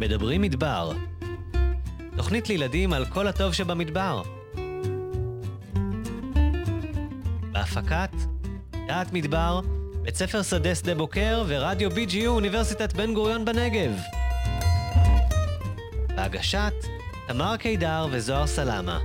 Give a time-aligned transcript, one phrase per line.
[0.00, 0.92] מדברים מדבר.
[2.16, 4.22] תוכנית לילדים על כל הטוב שבמדבר.
[7.52, 8.10] בהפקת
[8.86, 9.60] דעת מדבר,
[10.02, 13.92] בית ספר שדה שדה בוקר ורדיו BGU אוניברסיטת בן גוריון בנגב.
[16.16, 16.74] בהגשת
[17.28, 18.98] תמר קידר וזוהר סלמה.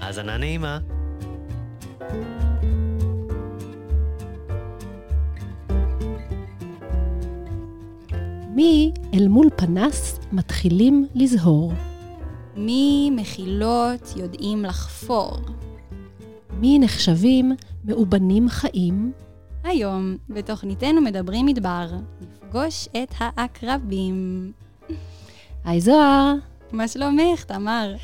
[0.00, 0.78] האזנה נעימה.
[9.16, 11.72] אל מול פנס מתחילים לזהור?
[12.56, 15.36] מי מחילות יודעים לחפור?
[16.60, 17.52] מי נחשבים
[17.84, 19.12] מאובנים חיים?
[19.64, 21.86] היום, בתוכניתנו מדברים מדבר,
[22.20, 24.52] נפגוש את העקרבים.
[25.64, 26.34] היי זוהר.
[26.72, 27.94] מה שלומך, תמר?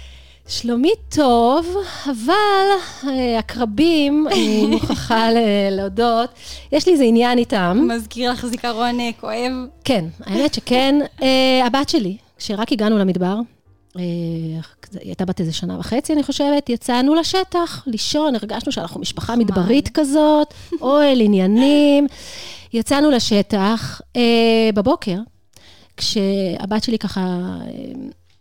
[0.48, 1.66] שלומי טוב,
[2.06, 5.28] אבל אה, עקרבים, אני מוכרחה
[5.70, 6.30] להודות,
[6.72, 7.88] יש לי איזה עניין איתם.
[7.96, 9.52] מזכיר לך זיכרון אה, כואב?
[9.84, 10.94] כן, האמת שכן.
[11.22, 13.34] אה, הבת שלי, כשרק הגענו למדבר,
[13.96, 14.02] אה,
[15.00, 19.88] היא הייתה בת איזה שנה וחצי, אני חושבת, יצאנו לשטח, לישון, הרגשנו שאנחנו משפחה מדברית
[19.88, 22.06] כזאת, אוהל, עניינים.
[22.72, 25.16] יצאנו לשטח אה, בבוקר,
[25.96, 27.38] כשהבת שלי ככה...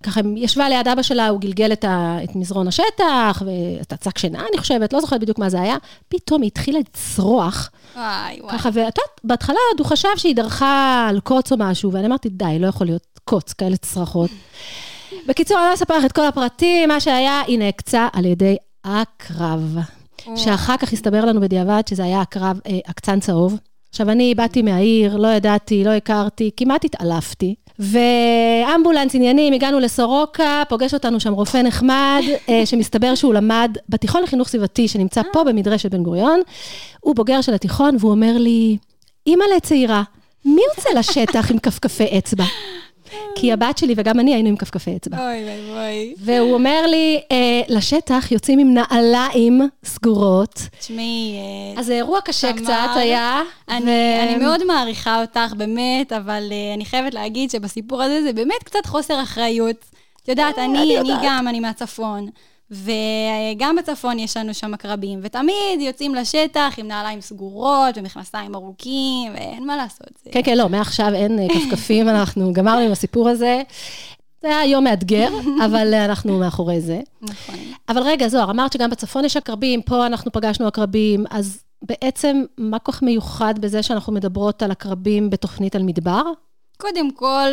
[0.04, 4.40] ככה ישבה ליד אבא שלה, הוא גלגל את, ה, את מזרון השטח, ואת הצק שינה,
[4.40, 5.76] אני חושבת, לא זוכרת בדיוק מה זה היה.
[6.10, 7.70] פתאום היא התחילה לצרוח.
[7.96, 8.58] וואי, וואי.
[8.58, 12.30] ככה, ואת יודעת, בהתחלה עוד הוא חשב שהיא דרכה על קוץ או משהו, ואני אמרתי,
[12.30, 14.30] די, לא יכול להיות קוץ, כאלה צרחות.
[15.28, 19.78] בקיצור, אני לא אספר לך את כל הפרטים, מה שהיה, היא נעקצה על ידי עקרב.
[20.36, 23.60] שאחר כך הסתבר לנו בדיעבד שזה היה עקרב, אה, עקצן צהוב.
[23.90, 27.56] עכשיו, אני באתי מהעיר, לא ידעתי, לא הכרתי, כמעט התעלפתי.
[27.82, 34.48] ואמבולנס עניינים, הגענו לסורוקה, פוגש אותנו שם רופא נחמד, אה, שמסתבר שהוא למד בתיכון לחינוך
[34.48, 36.42] סביבתי, שנמצא פה במדרשת בן גוריון.
[37.00, 38.78] הוא בוגר של התיכון, והוא אומר לי,
[39.28, 40.04] אימא'לה צעירה,
[40.46, 42.44] מי יוצא לשטח עם כפכפי אצבע?
[43.36, 45.18] כי הבת שלי וגם אני היינו עם כפכפי אצבע.
[45.18, 46.16] אוי אוי אוי.
[46.18, 50.62] והוא אומר לי, אה, לשטח יוצאים עם נעליים סגורות.
[50.80, 51.36] תשמעי,
[51.76, 53.42] אה, אז זה אירוע קשה תמר, קצת היה.
[53.70, 58.34] אני, ו- אני מאוד מעריכה אותך, באמת, אבל uh, אני חייבת להגיד שבסיפור הזה זה
[58.34, 59.86] באמת קצת חוסר אחריות.
[60.24, 61.22] את יודעת, אה, אני, אני אני יודעת.
[61.24, 62.30] גם, אני מהצפון,
[62.72, 69.68] וגם בצפון יש לנו שם עקרבים, ותמיד יוצאים לשטח עם נעליים סגורות ומכנסיים ארוכים, ואין
[69.68, 70.10] מה לעשות.
[70.24, 70.30] זה...
[70.32, 73.62] כן, כן, לא, מעכשיו אין אה, כפכפים, אנחנו גמרנו עם הסיפור הזה.
[74.42, 75.30] זה היה יום מאתגר,
[75.66, 77.00] אבל אה, אנחנו מאחורי זה.
[77.22, 77.56] נכון.
[77.90, 82.80] אבל רגע, זוהר, אמרת שגם בצפון יש עקרבים, פה אנחנו פגשנו עקרבים, אז בעצם, מה
[82.80, 86.24] כל כך מיוחד בזה שאנחנו מדברות על עקרבים בתוכנית על מדבר?
[86.78, 87.50] קודם כל,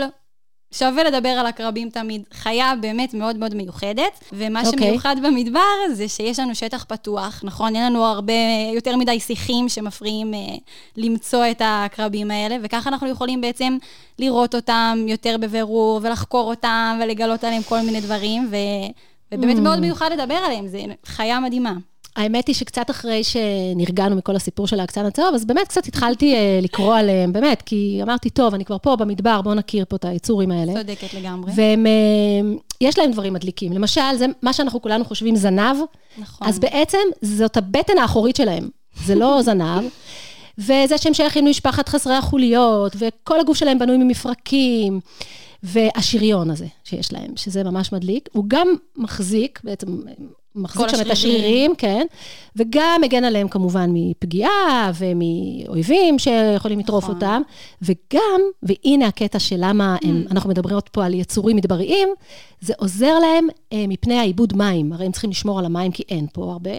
[0.72, 2.22] שווה לדבר על עקרבים תמיד.
[2.32, 4.88] חיה באמת מאוד מאוד מיוחדת, ומה אוקיי.
[4.88, 5.60] שמיוחד במדבר
[5.92, 7.76] זה שיש לנו שטח פתוח, נכון?
[7.76, 8.32] אין לנו הרבה,
[8.74, 10.38] יותר מדי שיחים שמפריעים אה,
[10.96, 13.76] למצוא את העקרבים האלה, וככה אנחנו יכולים בעצם
[14.18, 18.56] לראות אותם יותר בבירור, ולחקור אותם, ולגלות עליהם כל מיני דברים, ו...
[19.34, 19.60] ובאמת Mm.
[19.60, 21.72] מאוד מיוחד לדבר עליהם, זה חיה מדהימה.
[22.18, 26.58] האמת היא שקצת אחרי שנרגענו מכל הסיפור של האקצן הצהוב, אז באמת קצת התחלתי אה,
[26.62, 30.50] לקרוא עליהם, באמת, כי אמרתי, טוב, אני כבר פה במדבר, בואו נכיר פה את היצורים
[30.50, 30.72] האלה.
[30.74, 31.52] צודקת לגמרי.
[31.54, 31.92] והם, אה,
[32.80, 33.72] יש להם דברים מדליקים.
[33.72, 35.76] למשל, זה מה שאנחנו כולנו חושבים זנב,
[36.18, 36.48] נכון.
[36.48, 38.68] אז בעצם זאת הבטן האחורית שלהם,
[39.04, 39.84] זה לא זנב.
[40.58, 45.00] וזה שהם שייכים למשפחת חסרי החוליות, וכל הגוף שלהם בנוי ממפרקים,
[45.62, 50.00] והשריון הזה שיש להם, שזה ממש מדליק, הוא גם מחזיק, בעצם
[50.58, 51.36] מחזיק שם את השרירים.
[51.41, 52.06] השרירים, כן,
[52.56, 57.14] וגם מגן עליהם כמובן מפגיעה ומאויבים שיכולים לטרוף נכון.
[57.14, 57.42] אותם,
[57.82, 62.08] וגם, והנה הקטע של למה הם, אנחנו מדברות פה על יצורים מדבריים,
[62.60, 66.26] זה עוזר להם אה, מפני איבוד מים, הרי הם צריכים לשמור על המים כי אין
[66.32, 66.78] פה הרבה.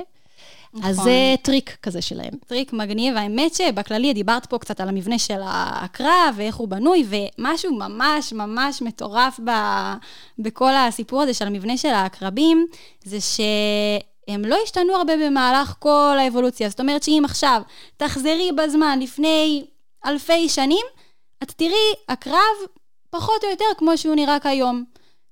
[0.76, 1.04] אז נכון.
[1.04, 2.34] זה טריק כזה שלהם.
[2.48, 7.74] טריק מגניב, האמת שבכללי דיברת פה קצת על המבנה של העקרב ואיך הוא בנוי, ומשהו
[7.74, 9.52] ממש ממש מטורף ב,
[10.40, 12.68] בכל הסיפור הזה של המבנה של העקרבים,
[13.04, 16.70] זה שהם לא השתנו הרבה במהלך כל האבולוציה.
[16.70, 17.62] זאת אומרת שאם עכשיו
[17.98, 19.66] תחזרי בזמן לפני
[20.06, 20.86] אלפי שנים,
[21.44, 22.56] את תראי עקרב
[23.10, 24.84] פחות או יותר כמו שהוא נראה כיום.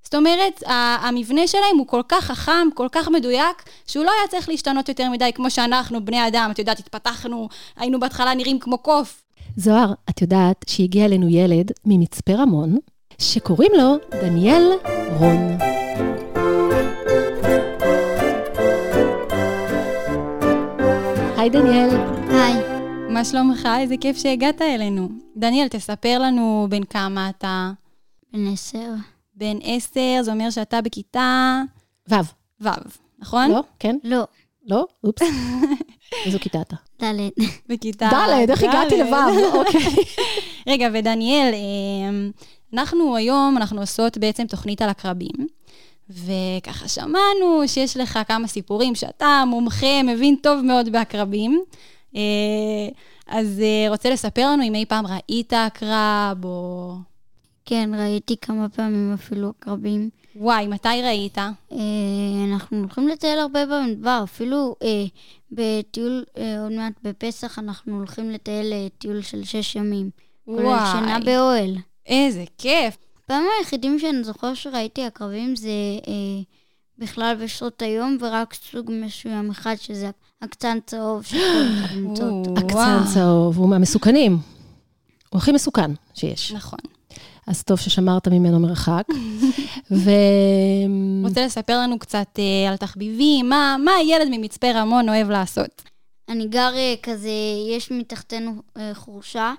[0.08, 0.62] זאת אומרת,
[1.00, 5.10] המבנה שלהם הוא כל כך חכם, כל כך מדויק, שהוא לא היה צריך להשתנות יותר
[5.10, 9.22] מדי כמו שאנחנו, בני אדם, את יודעת, התפתחנו, היינו בהתחלה נראים כמו קוף.
[9.56, 12.76] זוהר, את יודעת שהגיע אלינו ילד ממצפה רמון,
[13.18, 14.72] שקוראים לו דניאל
[15.18, 15.58] רון.
[21.36, 21.90] היי דניאל.
[22.30, 22.62] היי.
[23.08, 23.68] מה שלומך?
[23.78, 25.08] איזה כיף שהגעת אלינו.
[25.36, 27.70] דניאל, תספר לנו בין כמה אתה.
[28.32, 28.90] בן עשר.
[29.38, 31.60] בן עשר, זה אומר שאתה בכיתה
[32.08, 32.16] וו.
[32.60, 32.68] ו',
[33.18, 33.50] נכון?
[33.50, 33.62] לא?
[33.78, 33.96] כן?
[34.04, 34.24] לא.
[34.66, 34.86] לא?
[35.04, 35.26] אופס.
[36.26, 36.76] איזו כיתה אתה?
[37.02, 37.14] ד'.
[37.68, 38.08] בכיתה...
[38.12, 38.98] ד', איך הגעתי.
[38.98, 39.58] לו'?
[39.58, 39.80] אוקיי.
[40.68, 42.30] רגע, ודניאל, אה,
[42.74, 45.46] אנחנו היום, אנחנו עושות בעצם תוכנית על עקרבים,
[46.10, 51.62] וככה שמענו שיש לך כמה סיפורים שאתה מומחה, מבין טוב מאוד בעקרבים.
[52.16, 52.20] אה,
[53.26, 56.94] אז אה, רוצה לספר לנו אם אי פעם ראית עקרב, או...
[57.68, 60.10] כן, ראיתי כמה פעמים אפילו עקרבים.
[60.36, 61.38] וואי, מתי ראית?
[61.38, 61.48] אה,
[62.52, 65.04] אנחנו הולכים לטייל הרבה במדבר, אפילו אה,
[65.52, 70.10] בטיול, אה, עוד מעט בפסח, אנחנו הולכים לטייל אה, טיול של שש ימים.
[70.44, 71.76] כולל שינה באוהל.
[72.06, 72.96] איזה כיף.
[73.24, 75.68] הפעם היחידים שאני זוכר שראיתי עקרבים זה
[76.08, 76.42] אה,
[76.98, 80.10] בכלל בשעות היום, ורק סוג מסוים אחד, שזה
[80.42, 82.54] הקצן צהוב שכל אחד למצוא אותו.
[82.60, 84.38] הקצן צהוב, הוא מהמסוכנים.
[85.30, 86.52] הוא הכי מסוכן שיש.
[86.52, 86.78] נכון.
[87.48, 89.02] אז טוב ששמרת ממנו מרחק.
[89.90, 90.10] ו...
[91.24, 93.48] רוצה לספר לנו קצת אה, על תחביבים?
[93.48, 95.82] מה, מה הילד ממצפה רמון אוהב לעשות?
[96.28, 97.30] אני גר אה, כזה,
[97.70, 99.54] יש מתחתנו אה, חורשה.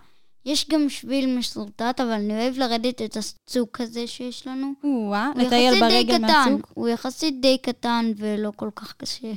[0.45, 4.73] יש גם שביל משורטט, אבל אני אוהב לרדת את הצוק הזה שיש לנו.
[4.83, 6.21] או-אה, הוא לטייל ברגל קטן.
[6.21, 6.71] מהצוק?
[6.73, 9.31] הוא יחסית די קטן ולא כל כך קשה.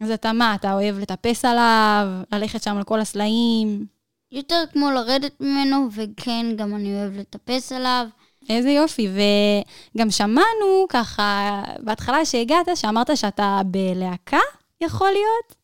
[0.00, 3.97] אז אתה מה, אתה אוהב לטפס עליו, ללכת שם על כל הסלעים?
[4.32, 8.06] יותר כמו לרדת ממנו, וכן, גם אני אוהב לטפס עליו.
[8.48, 9.08] איזה יופי,
[9.94, 14.38] וגם שמענו ככה, בהתחלה שהגעת, שאמרת שאתה בלהקה,
[14.80, 15.54] יכול להיות?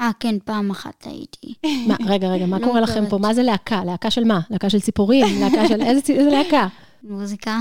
[0.00, 1.54] אה, כן, פעם אחת הייתי.
[1.88, 3.18] מה, רגע, רגע, מה לא קורה לכם פה?
[3.18, 3.84] מה זה להקה?
[3.84, 4.40] להקה של מה?
[4.50, 5.26] להקה של ציפורים?
[5.40, 5.82] להקה של...
[5.82, 6.66] איזה להקה?
[7.02, 7.58] מוזיקה.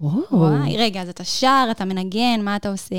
[0.00, 2.96] וואי, רגע, אז אתה שר, אתה מנגן, מה אתה עושה?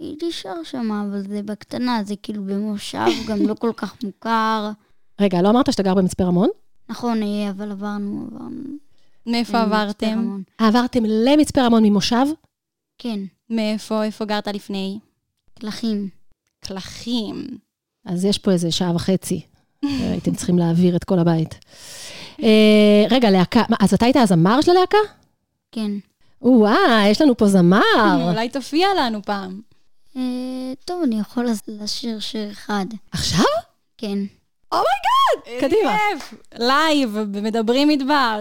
[0.00, 4.70] הייתי שר שם, אבל זה בקטנה, זה כאילו במושב, גם לא כל כך מוכר.
[5.20, 6.48] רגע, לא אמרת שאתה גר במצפה רמון?
[6.88, 8.62] נכון, אה, אבל עברנו, עברנו.
[9.26, 10.42] מאיפה למצפה עברתם?
[10.58, 12.26] עברתם למצפה רמון ממושב?
[12.98, 13.20] כן,
[13.50, 14.98] מאיפה, איפה גרת לפני?
[15.60, 16.08] קלחים.
[16.60, 17.58] קלחים.
[18.04, 19.40] אז יש פה איזה שעה וחצי.
[20.12, 21.54] הייתם צריכים להעביר את כל הבית.
[22.42, 24.98] אה, רגע, להקה, אז אתה היית הזמר של הלהקה?
[25.72, 25.90] כן.
[26.42, 27.82] וואו, יש לנו פה זמר.
[28.30, 29.60] אולי תופיע לנו פעם.
[30.16, 32.86] אה, טוב, אני יכול לשיר שיר אחד.
[33.12, 33.44] עכשיו?
[33.98, 34.18] כן.
[35.60, 35.96] קדימה.
[36.12, 36.34] איזה כיף.
[36.58, 38.40] לייב, מדברים מדבר.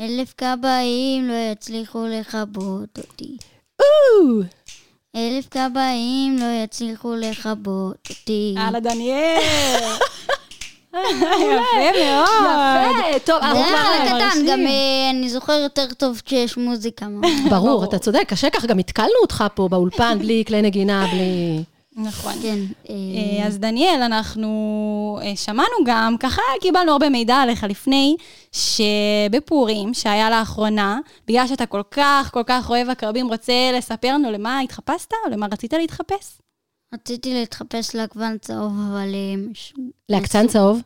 [0.00, 3.36] אלף כבאים לא יצליחו לכבות אותי.
[3.80, 3.84] או,
[5.16, 8.54] אלף כבאים לא יצליחו לכבות אותי.
[8.58, 9.40] הלאה, דניאל.
[10.94, 12.28] יפה מאוד.
[12.90, 14.46] יפה, טוב, זה אנחנו היה כבר- קטן, מרשים.
[14.46, 17.06] גם אה, אני זוכר יותר טוב כשיש מוזיקה.
[17.50, 21.62] ברור, אתה צודק, קשה כך, גם התקלנו אותך פה באולפן, בלי כלי נגינה, בלי...
[22.04, 22.32] נכון.
[22.42, 22.58] כן.
[22.90, 28.16] אה, אה, אז דניאל, אנחנו אה, שמענו גם, ככה קיבלנו הרבה מידע עליך לפני,
[28.52, 30.98] שבפורים, שהיה לאחרונה,
[31.28, 35.46] בגלל שאתה כל כך, כל כך אוהב עקרבים, רוצה לספר לנו למה התחפשת, או למה
[35.52, 36.38] רצית להתחפש?
[36.94, 39.14] רציתי להתחפש לעקבן צהוב, אבל...
[40.08, 40.80] להקצן צהוב?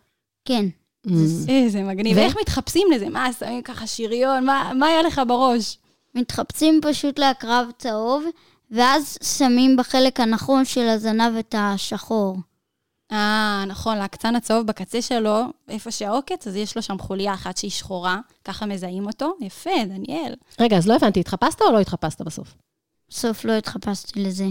[0.45, 0.65] כן.
[1.07, 1.11] Mm.
[1.49, 2.17] איזה מגניב.
[2.17, 3.09] ו- איך מתחפשים לזה?
[3.09, 4.45] מה, שמים ככה שריון?
[4.45, 5.79] מה מה היה לך בראש?
[6.15, 8.25] מתחפשים פשוט לעקרב צהוב,
[8.75, 12.37] ואז שמים בחלק הנכון של הזנב את השחור.
[13.13, 17.71] אה, נכון, להקצן הצהוב בקצה שלו, איפה שהעוקץ, אז יש לו שם חוליה אחת שהיא
[17.71, 19.35] שחורה, ככה מזהים אותו.
[19.41, 20.35] יפה, דניאל.
[20.61, 22.55] רגע, אז לא הבנתי, התחפשת או לא התחפשת בסוף?
[23.09, 24.47] בסוף לא התחפשתי לזה.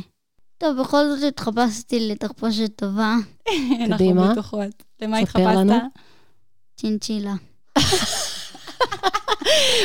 [0.57, 3.15] טוב, בכל זאת התחפשתי לתחפושת טובה,
[3.91, 4.21] קדימה.
[4.21, 4.83] אנחנו בטוחות.
[5.01, 5.67] למה התחפשת?
[6.77, 7.33] צ'ינצ'ילה.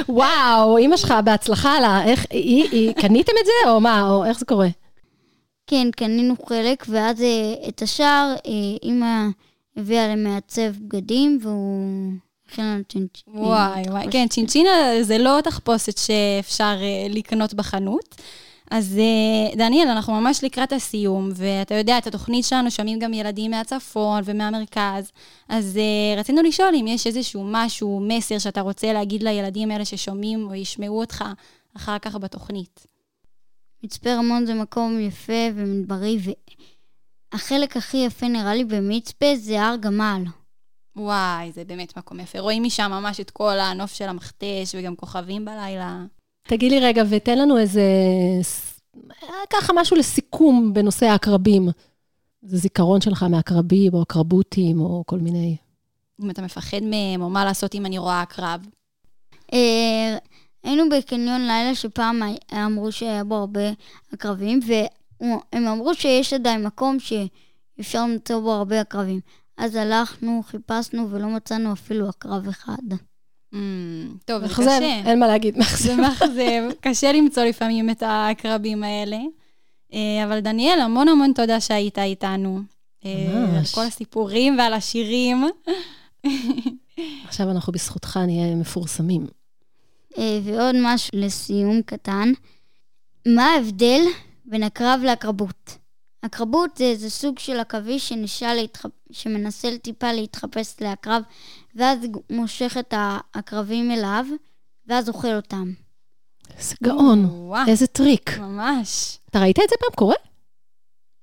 [0.08, 4.38] וואו, אמא שלך, בהצלחה לה, איך, היא, היא, קניתם את זה, או מה, או איך
[4.38, 4.68] זה קורה?
[5.66, 8.52] כן, קנינו חלק, ואז אה, את השאר אה,
[8.82, 9.26] אמא
[9.76, 12.12] הביאה למעצב בגדים, והוא
[12.48, 13.36] הכין לנו צ'ינצ'ילה.
[13.46, 14.70] וואי, וואי, כן, צ'ינצ'ינה
[15.02, 18.14] זה לא תחפושת שאפשר אה, לקנות בחנות.
[18.70, 23.50] אז אה, דניאל, אנחנו ממש לקראת הסיום, ואתה יודע, את התוכנית שלנו שומעים גם ילדים
[23.50, 25.12] מהצפון ומהמרכז,
[25.48, 30.46] אז אה, רצינו לשאול אם יש איזשהו משהו, מסר שאתה רוצה להגיד לילדים האלה ששומעים
[30.46, 31.24] או ישמעו אותך
[31.76, 32.86] אחר כך בתוכנית.
[33.82, 36.18] מצפה רמון זה מקום יפה ומדברי,
[37.32, 40.24] והחלק הכי יפה נראה לי במצפה זה הר גמל.
[40.96, 42.40] וואי, זה באמת מקום יפה.
[42.40, 46.04] רואים משם ממש את כל הנוף של המכתש וגם כוכבים בלילה.
[46.48, 47.82] תגיד לי רגע, ותן לנו איזה,
[49.50, 51.68] ככה משהו לסיכום בנושא העקרבים.
[52.42, 55.56] זה זיכרון שלך מעקרבים, או עקרבותים, או כל מיני...
[56.22, 58.66] אם אתה מפחד מהם, או מה לעשות אם אני רואה עקרב.
[59.52, 60.18] אה,
[60.64, 62.22] היינו בקניון לילה שפעם
[62.54, 63.70] אמרו שהיה בו הרבה
[64.12, 69.20] עקרבים, והם אמרו שיש עדיין מקום שאפשר למצוא בו הרבה עקרבים.
[69.56, 72.82] אז הלכנו, חיפשנו ולא מצאנו אפילו עקרב אחד.
[73.54, 73.56] Mm,
[74.24, 75.00] טוב, זה קשה.
[75.06, 75.84] אין מה להגיד, מאכזב.
[75.84, 79.18] זה מאכזב, קשה למצוא לפעמים את העקרבים האלה.
[79.92, 82.60] אה, אבל דניאל, המון המון תודה שהיית איתנו.
[83.04, 83.74] אה, על ממש.
[83.74, 85.44] כל הסיפורים ועל השירים.
[87.28, 89.26] עכשיו אנחנו בזכותך נהיה מפורסמים.
[90.18, 92.32] אה, ועוד משהו לסיום קטן,
[93.26, 94.00] מה ההבדל
[94.44, 95.78] בין הקרב להקרבות?
[96.22, 98.12] העקרבוט זה איזה סוג של עכביש.
[99.10, 101.22] שמנסה טיפה להתחפש לעקרב,
[101.78, 101.98] ואז
[102.30, 104.24] מושך את העקרבים אליו,
[104.86, 105.72] ואז אוכל אותם.
[106.58, 108.38] איזה גאון, איזה טריק.
[108.38, 109.18] ממש.
[109.30, 110.14] אתה ראית את זה פעם קורה?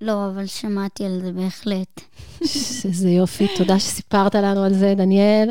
[0.02, 2.02] לא, אבל שמעתי על זה בהחלט.
[2.90, 5.50] איזה יופי, תודה שסיפרת לנו על זה, דניאל.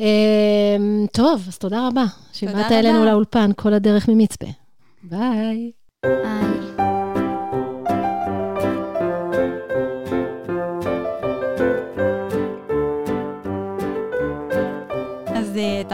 [0.00, 2.78] אמ, טוב, אז תודה רבה שבאת רבה.
[2.78, 4.46] אלינו לאולפן כל הדרך ממצפה.
[5.02, 5.72] ביי.
[6.06, 6.81] ביי.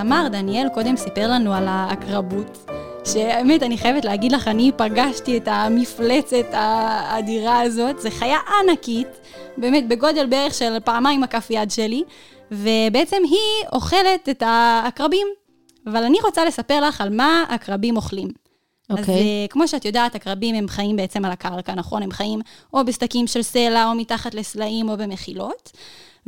[0.03, 2.71] תמר, דניאל קודם סיפר לנו על העקרבות,
[3.13, 9.09] שהאמת, אני חייבת להגיד לך, אני פגשתי את המפלצת האדירה הזאת, זו חיה ענקית,
[9.57, 12.03] באמת בגודל בערך של פעמיים הכף יד שלי,
[12.51, 15.27] ובעצם היא אוכלת את העקרבים.
[15.87, 18.29] אבל אני רוצה לספר לך על מה עקרבים אוכלים.
[18.89, 19.15] אז אוקיי.
[19.15, 22.03] אה, כמו שאת יודעת, עקרבים הם חיים בעצם על הקרקע, נכון?
[22.03, 22.41] הם חיים
[22.75, 25.73] או בשקים של סלע, או מתחת לסלעים, או במחילות.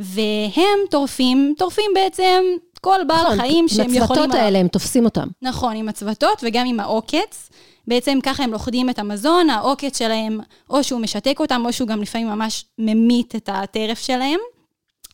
[0.01, 2.43] והם טורפים, טורפים בעצם
[2.81, 4.23] כל בעל נכון, חיים שהם עם יכולים...
[4.23, 5.27] הצוותות האלה, הם תופסים אותם.
[5.41, 7.49] נכון, עם הצוותות וגם עם העוקץ.
[7.87, 10.39] בעצם ככה הם לוכדים את המזון, העוקץ שלהם,
[10.69, 14.39] או שהוא משתק אותם, או שהוא גם לפעמים ממש ממית את הטרף שלהם.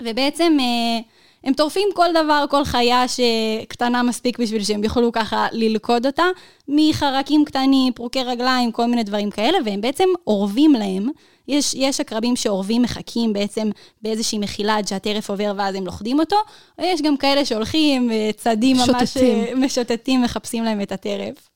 [0.03, 0.99] ובעצם אה,
[1.43, 6.25] הם טורפים כל דבר, כל חיה שקטנה מספיק בשביל שהם יוכלו ככה ללכוד אותה,
[6.67, 11.07] מחרקים קטנים, פרוקי רגליים, כל מיני דברים כאלה, והם בעצם אורבים להם.
[11.47, 13.69] יש, יש עקרבים שאורבים מחכים בעצם
[14.01, 16.35] באיזושהי מחילה עד שהטרף עובר ואז הם לוכדים אותו,
[16.79, 19.17] או יש גם כאלה שהולכים, אה, צדים ממש.
[19.17, 21.49] אה, משוטטים, מחפשים להם את הטרף.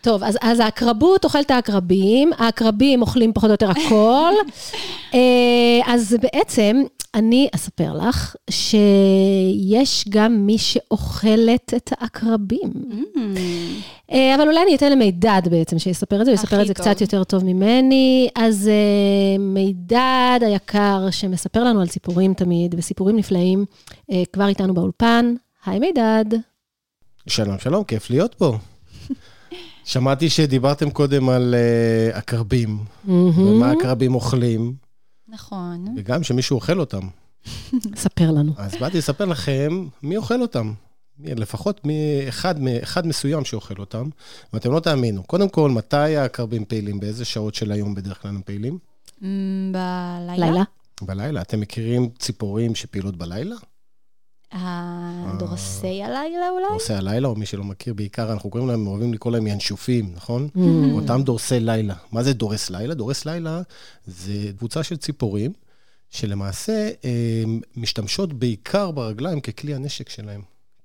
[0.00, 4.32] טוב, אז, אז העקרבות אוכלת העקרבים, העקרבים אוכלים פחות או יותר הכל.
[5.14, 5.20] אה,
[5.86, 6.82] אז בעצם,
[7.16, 12.72] אני אספר לך שיש גם מי שאוכלת את העקרבים.
[14.12, 16.86] אה, אבל אולי אני אתן למידד בעצם שיספר את זה, הוא יספר את זה טוב.
[16.86, 18.28] קצת יותר טוב ממני.
[18.34, 23.64] אז אה, מידד היקר שמספר לנו על סיפורים תמיד, וסיפורים נפלאים,
[24.12, 25.34] אה, כבר איתנו באולפן.
[25.66, 26.24] היי מידד.
[27.26, 28.56] שלום, שלום, כיף להיות פה.
[29.84, 34.72] שמעתי שדיברתם קודם על uh, עקרבים, ומה עקרבים אוכלים,
[35.36, 35.94] נכון.
[35.96, 37.08] וגם שמישהו אוכל אותם.
[37.96, 38.52] ספר לנו.
[38.56, 40.72] אז באתי לספר לכם מי אוכל אותם.
[41.18, 44.08] מי- לפחות מאחד, אחד מסוים שאוכל אותם,
[44.52, 45.22] ואתם לא תאמינו.
[45.22, 47.00] קודם כל, מתי העקרבים פעילים?
[47.00, 48.78] באיזה שעות של היום בדרך כלל הם פעילים?
[49.22, 50.46] אמ, בלילה?
[50.46, 50.62] לילה?
[51.02, 51.40] בלילה.
[51.42, 53.56] אתם מכירים ציפורים שפעילות בלילה?
[54.52, 56.66] הדורסי הלילה אולי?
[56.70, 60.48] דורסי הלילה, או מי שלא מכיר, בעיקר אנחנו קוראים להם, אוהבים לקרוא להם ינשופים, נכון?
[60.56, 60.60] Mm.
[60.92, 61.94] אותם דורסי לילה.
[62.12, 62.94] מה זה דורס לילה?
[62.94, 63.62] דורס לילה
[64.06, 65.52] זה קבוצה של ציפורים,
[66.10, 67.44] שלמעשה אה,
[67.76, 70.42] משתמשות בעיקר ברגליים ככלי הנשק שלהם,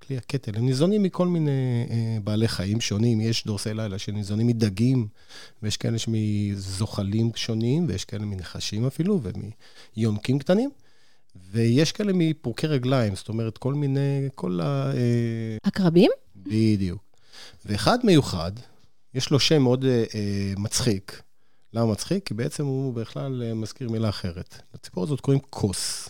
[0.07, 0.51] כלי הקטל.
[0.55, 3.21] הם ניזונים מכל מיני אה, בעלי חיים שונים.
[3.21, 5.07] יש דורסי לילה שניזונים מדגים,
[5.63, 9.21] ויש כאלה מזוחלים שונים, ויש כאלה מנחשים אפילו,
[9.95, 10.69] ומיונקים קטנים.
[11.51, 14.91] ויש כאלה מפרוקי רגליים, זאת אומרת, כל מיני, כל ה...
[14.93, 16.11] אה, עקרבים?
[16.35, 17.03] בדיוק.
[17.65, 18.51] ואחד מיוחד,
[19.13, 21.21] יש לו שם מאוד אה, אה, מצחיק.
[21.73, 22.25] למה מצחיק?
[22.25, 24.61] כי בעצם הוא בכלל אה, מזכיר מילה אחרת.
[24.73, 26.09] לציפור הזאת קוראים כוס.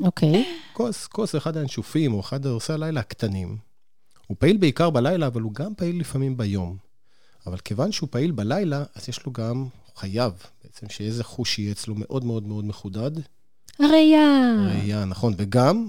[0.00, 0.44] אוקיי.
[0.72, 3.56] כוס, כוס זה אחד האנשופים, או אחד עושה הלילה הקטנים.
[4.26, 6.76] הוא פעיל בעיקר בלילה, אבל הוא גם פעיל לפעמים ביום.
[7.46, 10.32] אבל כיוון שהוא פעיל בלילה, אז יש לו גם, הוא חייב
[10.64, 13.10] בעצם שאיזה חוש יהיה אצלו מאוד מאוד מאוד מחודד.
[13.80, 14.54] הראייה.
[14.68, 15.88] ראייה, נכון, וגם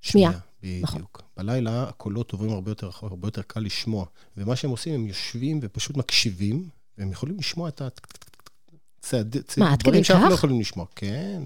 [0.00, 0.32] שמיעה.
[0.62, 0.82] בדיוק.
[0.82, 1.02] נכון.
[1.36, 4.04] בלילה הקולות עוברים הרבה יותר הרבה יותר קל לשמוע.
[4.36, 9.36] ומה שהם עושים, הם יושבים ופשוט מקשיבים, והם יכולים לשמוע את הצעד...
[9.56, 10.30] מה, עד כדי דברים שאנחנו כך?
[10.30, 10.86] לא יכולים לשמוע.
[10.96, 11.42] כן.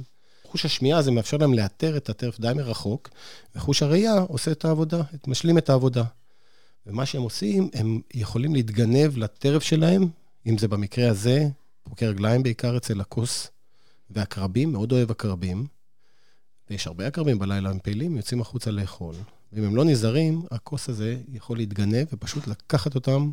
[0.47, 3.09] חוש השמיעה הזה מאפשר להם לאתר את הטרף די מרחוק,
[3.57, 6.05] וחוש הראייה עושה את העבודה, את- משלים את העבודה.
[6.87, 10.09] ומה שהם עושים, הם יכולים להתגנב לטרף שלהם,
[10.47, 11.49] אם זה במקרה הזה,
[11.83, 13.49] פרוקי רגליים בעיקר אצל הכוס,
[14.11, 15.67] ועקרבים, מאוד אוהב עקרבים.
[16.71, 19.15] ויש הרבה עקרבים בלילה, הם פעילים, יוצאים החוצה לאכול.
[19.53, 23.31] ואם הם לא נזהרים, הכוס הזה יכול להתגנב ופשוט לקחת אותם.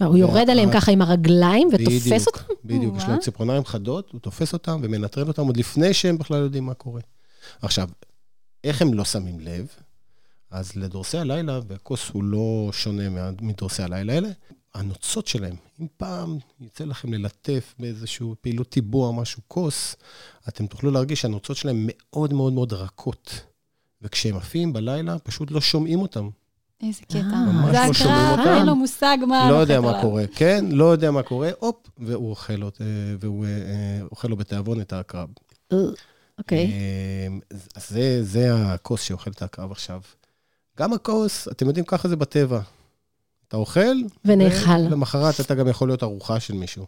[0.00, 2.54] מה, הוא יורד עליהם ככה עם הרגליים ותופס בדיוק, אותם?
[2.64, 3.20] בדיוק, יש להם.
[3.20, 7.00] ציפורניים חדות, הוא תופס אותם ומנטרל אותם עוד לפני שהם בכלל יודעים מה קורה.
[7.62, 7.88] עכשיו,
[8.64, 9.66] איך הם לא שמים לב?
[10.50, 14.28] אז לדורסי הלילה, והכוס הוא לא שונה מדורסי הלילה האלה,
[14.78, 19.96] הנוצות שלהם, אם פעם יצא לכם ללטף באיזושהי פעילות טיבוע, משהו כוס,
[20.48, 23.40] אתם תוכלו להרגיש שהנוצות שלהם מאוד מאוד מאוד רכות.
[24.02, 26.28] וכשהם עפים בלילה, פשוט לא שומעים אותם.
[26.82, 27.18] איזה קטע.
[27.18, 28.50] אה, ממש זה לא שומעים אותם.
[28.50, 29.50] אין לו מושג מה...
[29.50, 30.02] לא יודע מה.
[30.02, 30.64] קורה, כן?
[30.70, 32.68] לא יודע מה קורה, הופ, והוא אוכל, אה,
[34.24, 35.28] אה, לו בתיאבון את העקרב.
[36.38, 36.72] אוקיי.
[37.26, 37.40] אמ,
[38.22, 40.00] זה הכוס שאוכל את העקרב עכשיו.
[40.78, 42.60] גם הכוס, אתם יודעים, ככה זה בטבע.
[43.48, 44.70] אתה אוכל, ונאכל.
[44.86, 46.86] ולמחרת אתה גם יכול להיות ארוחה של מישהו.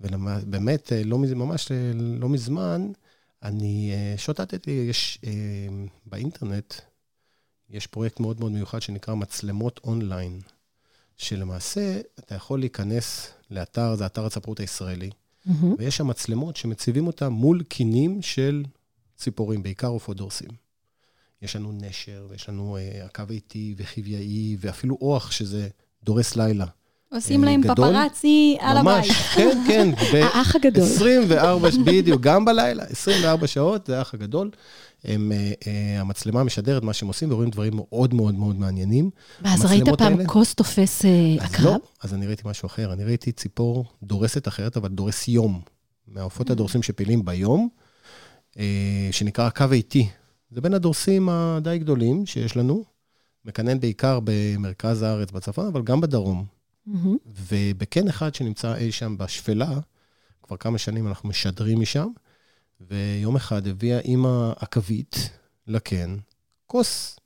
[0.00, 2.92] ובאמת, לא, מז- ממש אה, לא מזמן,
[3.42, 5.30] אני אה, שוטטתי, יש אה,
[6.06, 6.74] באינטרנט,
[7.70, 10.40] יש פרויקט מאוד מאוד מיוחד שנקרא מצלמות אונליין,
[11.16, 15.10] שלמעשה אתה יכול להיכנס לאתר, זה אתר הצפרות הישראלי,
[15.46, 15.74] מהמם.
[15.78, 18.64] ויש שם מצלמות שמציבים אותם מול קינים של
[19.16, 20.48] ציפורים, בעיקר עופות דורסים.
[21.42, 25.68] יש לנו נשר, ויש לנו אה, עקב איטי וחיוויאי, ואפילו אוח, שזה
[26.04, 26.64] דורס לילה.
[27.12, 27.74] עושים אה, להם גדול?
[27.90, 29.16] פפרצי על ממש, הבית.
[29.36, 29.88] כן, כן.
[30.12, 30.84] ב- האח הגדול.
[30.84, 34.50] 24, בדיוק, גם בלילה, 24 שעות, זה האח הגדול.
[35.04, 39.10] הם, אה, אה, המצלמה משדרת מה שהם עושים, ורואים דברים מאוד מאוד מאוד מעניינים.
[39.42, 41.64] ואז ראית פעם האלה- כוס תופס אה, אז עקרב?
[41.66, 42.92] לא, אז אני ראיתי משהו אחר.
[42.92, 45.60] אני ראיתי ציפור דורסת אחרת, אבל דורס יום.
[46.08, 47.68] מהעופות הדורסים שפעילים ביום,
[48.58, 48.64] אה,
[49.10, 50.08] שנקרא הקו איטי.
[50.50, 52.84] זה בין הדורסים הדי גדולים שיש לנו,
[53.44, 56.44] מקנן בעיקר במרכז הארץ, בצפון, אבל גם בדרום.
[56.86, 57.16] מהמם.
[57.26, 59.78] ובקן אחד שנמצא אי שם בשפלה,
[60.42, 62.08] כבר כמה שנים אנחנו משדרים משם,
[62.80, 65.30] ויום אחד הביאה אימא עכבית
[65.66, 66.16] לקן,
[66.66, 67.16] כוס.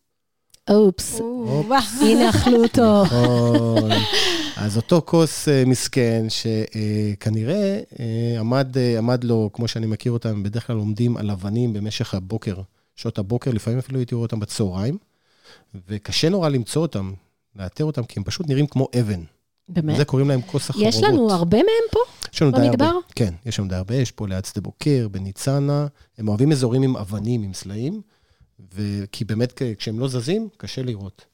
[0.71, 1.21] אופס.
[2.03, 3.03] הנה אכלו אותו.
[3.05, 3.91] נכון.
[4.57, 7.81] אז אותו כוס אה, מסכן, שכנראה
[8.39, 12.61] עמד, אה, עמד לו, כמו שאני מכיר אותם, בדרך כלל עומדים על אבנים במשך הבוקר,
[12.97, 14.99] שעות הבוקר, לפעמים אפילו הייתי רואה אותם בצהריים,
[15.89, 17.13] וקשה נורא למצוא אותם,
[17.57, 19.23] לאתר אותם, כי הם פשוט נראים כמו אבן.
[19.69, 19.95] באמת?
[19.95, 20.95] וזה קוראים להם כוס החרובות.
[20.95, 21.99] יש לנו הרבה מהם פה?
[22.33, 22.91] יש לנו די הרבה.
[23.15, 25.87] כן, יש לנו די הרבה, יש פה ליד שדה בוקר, בניצנה.
[26.19, 28.01] הם אוהבים אזורים עם אבנים, עם סלעים,
[28.75, 29.05] ו...
[29.13, 31.25] כי באמת כשהם לא זזים, קשה לראות.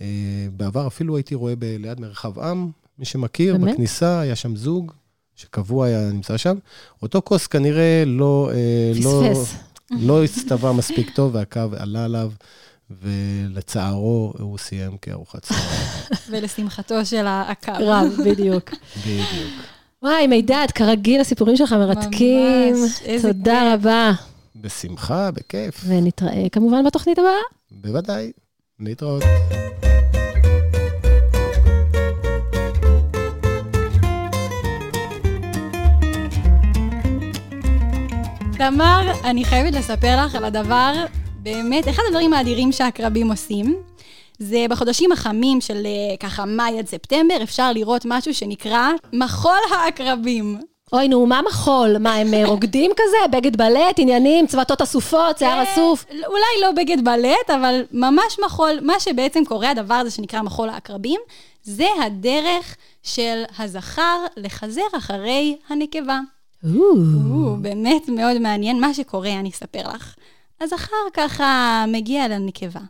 [0.00, 0.06] אה,
[0.52, 1.64] בעבר אפילו הייתי רואה ב...
[1.64, 3.74] ליד מרחב עם, מי שמכיר, באמת?
[3.74, 4.92] בכניסה היה שם זוג
[5.34, 6.56] שקבוע היה נמצא שם.
[7.02, 9.54] אותו כוס כנראה לא, אה, לא, פספס.
[9.90, 12.32] לא הסתווה מספיק טוב, והקו עלה עליו,
[12.90, 15.68] ולצערו הוא סיים כארוחת צהריים.
[16.30, 17.72] ולשמחתו של העקב.
[17.80, 18.70] רב, בדיוק.
[19.00, 19.52] בדיוק.
[20.02, 22.74] וואי, מידד, כרגיל, הסיפורים שלך מרתקים.
[22.74, 23.84] ממש, איזה תודה כיף.
[23.84, 24.12] רבה.
[24.56, 25.84] בשמחה, בכיף.
[25.86, 27.32] ונתראה כמובן בתוכנית הבאה.
[27.70, 28.32] בוודאי.
[28.80, 29.22] להתראות.
[38.58, 41.04] תמר, אני חייבת לספר לך על הדבר,
[41.46, 43.76] באמת, אחד הדברים האדירים שהעקרבים עושים,
[44.38, 50.60] זה בחודשים החמים של אה, ככה מאי עד ספטמבר, אפשר לראות משהו שנקרא מחול העקרבים.
[50.92, 51.98] אוי, נו, מה מחול?
[51.98, 53.36] מה, הם אה, רוקדים כזה?
[53.38, 56.04] בגד בלט, עניינים, צוותות אסופות, שיער אסוף?
[56.10, 58.78] אה, אולי לא בגד בלט, אבל ממש מחול.
[58.82, 61.20] מה שבעצם קורה, הדבר הזה שנקרא מחול העקרבים,
[61.62, 66.20] זה הדרך של הזכר לחזר אחרי הנקבה.
[66.64, 68.80] או, באמת מאוד מעניין.
[68.80, 70.14] מה שקורה, אני אספר לך.
[70.60, 72.80] הזכר ככה מגיע לנקבה,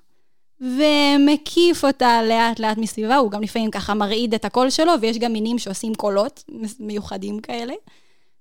[0.61, 5.33] ומקיף אותה לאט לאט מסביבה, הוא גם לפעמים ככה מרעיד את הקול שלו, ויש גם
[5.33, 6.45] מינים שעושים קולות
[6.81, 7.75] מיוחדים כאלה.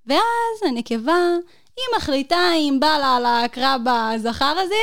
[0.07, 0.19] ואז
[0.67, 1.17] הנקבה,
[1.77, 4.75] היא מחליטה אם בא לה על העקרב הזכר הזה,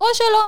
[0.00, 0.42] או שלא.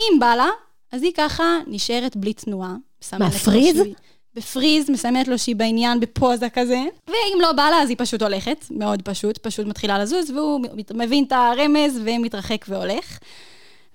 [0.00, 0.48] אם בא לה,
[0.92, 2.74] אז היא ככה נשארת בלי תנועה.
[3.02, 3.76] מסמנת לו פריז?
[3.76, 3.94] שהיא-
[4.36, 6.84] בפריז, מסמנת לו שהיא בעניין, בפוזה כזה.
[7.08, 10.60] ואם לא בא לה, אז היא פשוט הולכת, מאוד פשוט, פשוט מתחילה לזוז, והוא
[10.94, 13.18] מבין את הרמז ומתרחק והולך.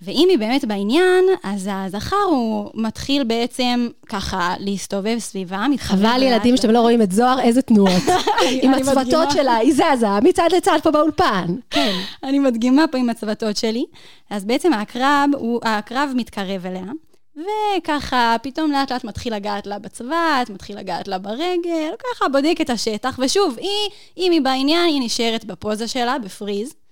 [0.02, 6.58] ואם היא באמת בעניין, אז הזכר הוא מתחיל בעצם ככה להסתובב סביבה, מתחבב חבל ילדים.
[6.58, 8.04] שאתם לא רואים את זוהר, איזה תנועות.
[8.62, 9.32] עם הצוותות.
[9.32, 11.56] שלה, היא זזה מצד לצד פה באולפן.
[11.70, 11.96] כן.
[12.24, 13.86] אני מדגימה פה עם הצוותות שלי.
[14.30, 16.92] אז בעצם העקרב, הוא, העקרב מתקרב אליה,
[17.38, 22.70] וככה פתאום לאט לאט מתחיל לגעת לה בצוות, מתחיל לגעת לה ברגל, ככה בודק את
[22.70, 26.87] השטח, ושוב, היא, אם היא בעניין, היא נשארת בפוזה שלה, בפריז.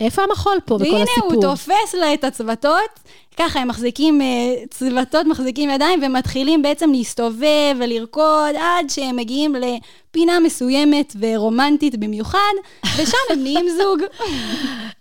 [0.00, 1.34] איפה המחול פה בכל והנה הסיפור?
[1.34, 3.00] הוא תופס לה את הצוותות,
[3.36, 4.26] ככה הם מחזיקים, אה,
[4.70, 12.52] צוותות מחזיקים ידיים ומתחילים בעצם להסתובב ולרקוד עד שהם מגיעים לפינה מסוימת ורומנטית במיוחד,
[12.96, 14.00] ושם הם נהיים זוג.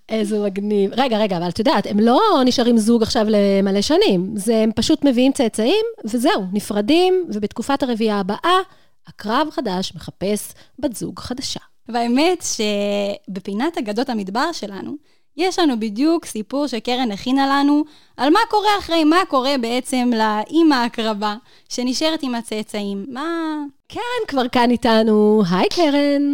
[0.10, 0.92] איזה מגניב.
[0.98, 4.34] רגע, רגע, אבל את יודעת, הם לא נשארים זוג עכשיו למלא שנים.
[4.36, 8.60] זה הם פשוט מביאים צאצאים, וזהו, נפרדים, ובתקופת הרביעייה הבאה,
[9.08, 11.71] הקרב חדש מחפש בת זוג חדשה.
[11.94, 14.96] והאמת שבפינת אגדות המדבר שלנו,
[15.38, 17.84] יש לנו בדיוק סיפור שקרן הכינה לנו
[18.18, 21.36] על מה קורה אחרי, מה קורה בעצם לאימא הקרבה
[21.70, 23.06] שנשארת עם הצאצאים.
[23.10, 23.58] מה...
[23.88, 25.44] קרן כבר כאן איתנו.
[25.52, 26.34] היי, קרן.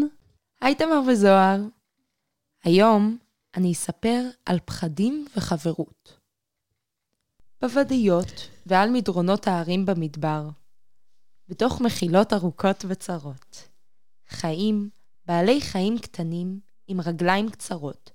[0.61, 1.61] היי תמר וזוהר.
[2.63, 3.17] היום
[3.55, 6.17] אני אספר על פחדים וחברות.
[7.61, 10.49] בוודיות ועל מדרונות ההרים במדבר,
[11.49, 13.67] בתוך מחילות ארוכות וצרות,
[14.29, 14.89] חיים
[15.27, 18.11] בעלי חיים קטנים עם רגליים קצרות,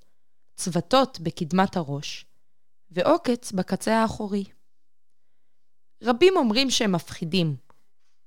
[0.57, 2.27] צוותות בקדמת הראש,
[2.91, 4.45] ועוקץ בקצה האחורי.
[6.03, 7.57] רבים אומרים שהם מפחידים,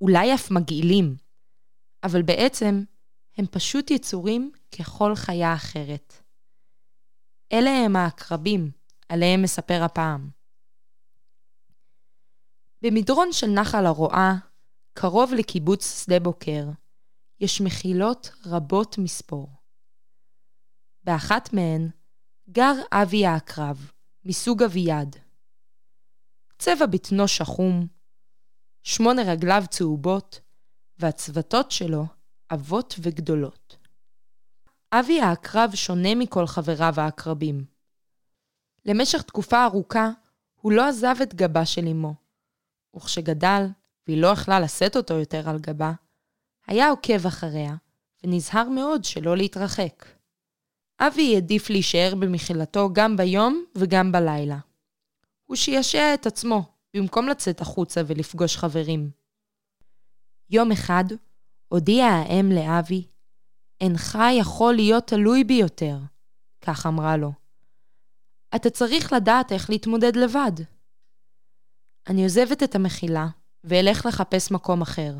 [0.01, 1.15] אולי אף מגעילים,
[2.03, 2.83] אבל בעצם
[3.37, 6.13] הם פשוט יצורים ככל חיה אחרת.
[7.53, 8.71] אלה הם העקרבים,
[9.09, 10.29] עליהם מספר הפעם.
[12.81, 14.35] במדרון של נחל הרועה,
[14.93, 16.63] קרוב לקיבוץ שדה בוקר,
[17.39, 19.49] יש מחילות רבות מספור.
[21.03, 21.89] באחת מהן
[22.49, 23.91] גר אבי העקרב,
[24.25, 25.15] מסוג אביעד.
[26.57, 27.87] צבע בטנו שחום,
[28.83, 30.41] שמונה רגליו צהובות,
[30.99, 32.05] והצוותות שלו
[32.49, 33.77] עבות וגדולות.
[34.91, 37.65] אבי העקרב שונה מכל חבריו העקרבים.
[38.85, 40.09] למשך תקופה ארוכה
[40.61, 42.13] הוא לא עזב את גבה של אמו,
[42.95, 43.65] וכשגדל,
[44.07, 45.91] והיא לא יכלה לשאת אותו יותר על גבה,
[46.67, 47.75] היה עוקב אחריה,
[48.23, 50.05] ונזהר מאוד שלא להתרחק.
[50.99, 54.57] אבי העדיף להישאר במחילתו גם ביום וגם בלילה.
[55.45, 59.09] הוא שישע את עצמו, במקום לצאת החוצה ולפגוש חברים.
[60.49, 61.03] יום אחד
[61.67, 63.07] הודיעה האם לאבי,
[63.81, 65.97] אינך יכול להיות תלוי בי יותר,
[66.61, 67.31] כך אמרה לו.
[68.55, 70.51] אתה צריך לדעת איך להתמודד לבד.
[72.07, 73.27] אני עוזבת את המחילה
[73.63, 75.13] ואלך לחפש מקום אחר.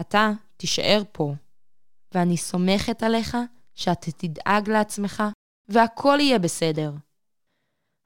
[0.00, 1.34] אתה תישאר פה,
[2.12, 3.36] ואני סומכת עליך
[3.74, 5.22] שאתה תדאג לעצמך,
[5.68, 6.92] והכל יהיה בסדר.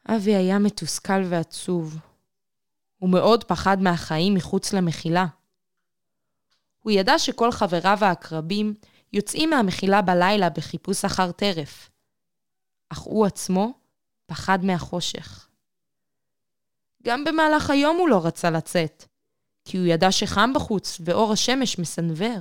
[0.09, 1.98] אבי היה מתוסכל ועצוב.
[2.98, 5.26] הוא מאוד פחד מהחיים מחוץ למחילה.
[6.83, 8.74] הוא ידע שכל חבריו העקרבים
[9.12, 11.90] יוצאים מהמחילה בלילה בחיפוש אחר טרף,
[12.88, 13.72] אך הוא עצמו
[14.26, 15.48] פחד מהחושך.
[17.02, 19.05] גם במהלך היום הוא לא רצה לצאת,
[19.64, 22.40] כי הוא ידע שחם בחוץ ואור השמש מסנוור.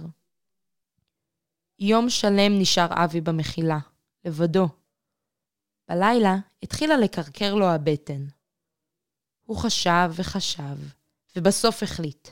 [1.80, 3.80] יום שלם נשאר אבי במחילה,
[4.26, 4.68] לבדו.
[5.90, 8.26] בלילה התחילה לקרקר לו הבטן.
[9.46, 10.78] הוא חשב וחשב,
[11.36, 12.28] ובסוף החליט.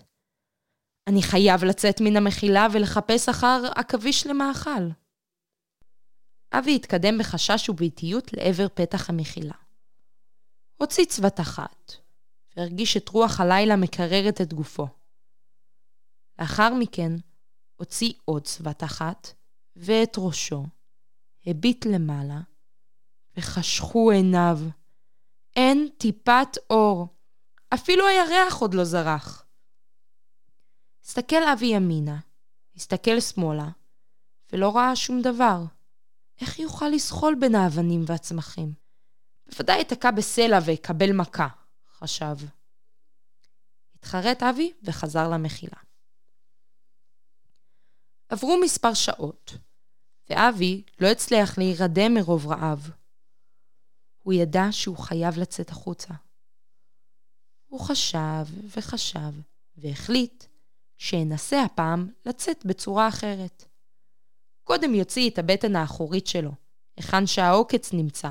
[1.08, 4.90] אני חייב לצאת מן המחילה ולחפש אחר עכביש למאכל.
[6.52, 9.54] אבי התקדם בחשש ובאיטיות לעבר פתח המחילה.
[10.78, 11.94] הוציא צבת אחת,
[12.60, 14.88] והרגיש את רוח הלילה מקררת את גופו.
[16.40, 17.12] לאחר מכן
[17.76, 19.34] הוציא עוד צבת אחת,
[19.76, 20.66] ואת ראשו,
[21.46, 22.40] הביט למעלה,
[23.38, 24.60] וחשכו עיניו.
[25.56, 27.08] אין טיפת אור,
[27.74, 29.46] אפילו הירח עוד לא זרח.
[31.06, 32.20] הסתכל אבי ימינה,
[32.76, 33.70] הסתכל שמאלה,
[34.52, 35.64] ולא ראה שום דבר.
[36.42, 38.74] איך יוכל לזחול בין האבנים והצמחים?
[39.50, 41.48] בוודאי אתקע בסלע ואקבל מכה,
[42.00, 42.36] חשב.
[43.96, 45.78] התחרט אבי וחזר למחילה.
[48.30, 49.52] עברו מספר שעות,
[50.30, 52.92] ואבי לא הצליח להירדם מרוב רעב.
[54.24, 56.14] הוא ידע שהוא חייב לצאת החוצה.
[57.68, 58.46] הוא חשב
[58.78, 59.34] וחשב,
[59.78, 60.44] והחליט
[60.98, 63.66] שינסה הפעם לצאת בצורה אחרת.
[64.64, 66.52] קודם יוציא את הבטן האחורית שלו,
[66.98, 68.30] היכן שהעוקץ נמצא.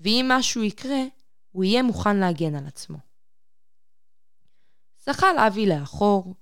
[0.00, 1.02] ואם משהו יקרה,
[1.58, 2.98] הוא יהיה מוכן להגן על עצמו.
[5.06, 6.34] זחל אבי לאחור,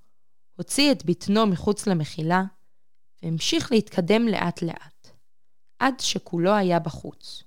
[0.56, 2.42] הוציא את בטנו מחוץ למחילה,
[3.22, 5.08] והמשיך להתקדם לאט-לאט,
[5.78, 7.42] עד שכולו היה בחוץ.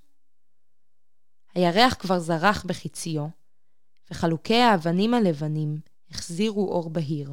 [1.54, 3.26] הירח כבר זרח בחיציו,
[4.10, 5.80] וחלוקי האבנים הלבנים
[6.10, 7.32] החזירו אור בהיר.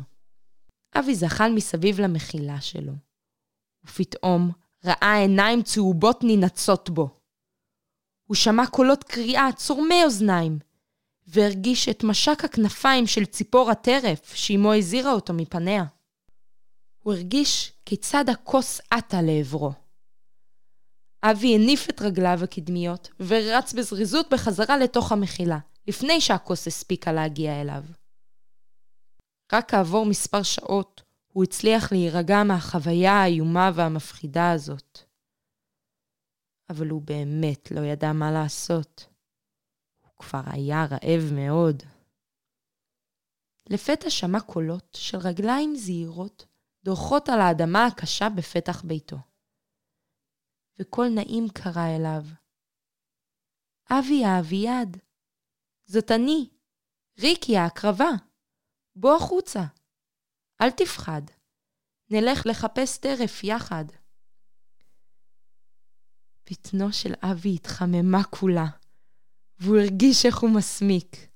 [0.95, 2.93] אבי זחל מסביב למחילה שלו,
[3.85, 4.51] ופתאום
[4.85, 7.16] ראה עיניים צהובות ננצות בו.
[8.27, 10.59] הוא שמע קולות קריאה צורמי אוזניים,
[11.27, 15.83] והרגיש את משק הכנפיים של ציפור הטרף שאמו הזהירה אותו מפניה.
[17.03, 19.71] הוא הרגיש כיצד הכוס עטה לעברו.
[21.23, 27.83] אבי הניף את רגליו הקדמיות ורץ בזריזות בחזרה לתוך המחילה, לפני שהכוס הספיקה להגיע אליו.
[29.53, 31.01] רק כעבור מספר שעות
[31.33, 35.06] הוא הצליח להירגע מהחוויה האיומה והמפחידה הזאת.
[36.69, 39.09] אבל הוא באמת לא ידע מה לעשות.
[40.01, 41.83] הוא כבר היה רעב מאוד.
[43.69, 46.45] לפתע שמע קולות של רגליים זהירות
[46.83, 49.17] דורכות על האדמה הקשה בפתח ביתו.
[50.79, 52.23] וקול נעים קרא אליו.
[53.91, 54.97] אבי האביעד,
[55.85, 56.49] זאת אני,
[57.19, 58.09] ריקי ההקרבה.
[58.95, 59.59] בוא החוצה.
[60.61, 61.21] אל תפחד.
[62.09, 63.85] נלך לחפש טרף יחד.
[66.51, 68.65] בטנו של אבי התחממה כולה,
[69.59, 71.27] והוא הרגיש איך הוא מסמיק.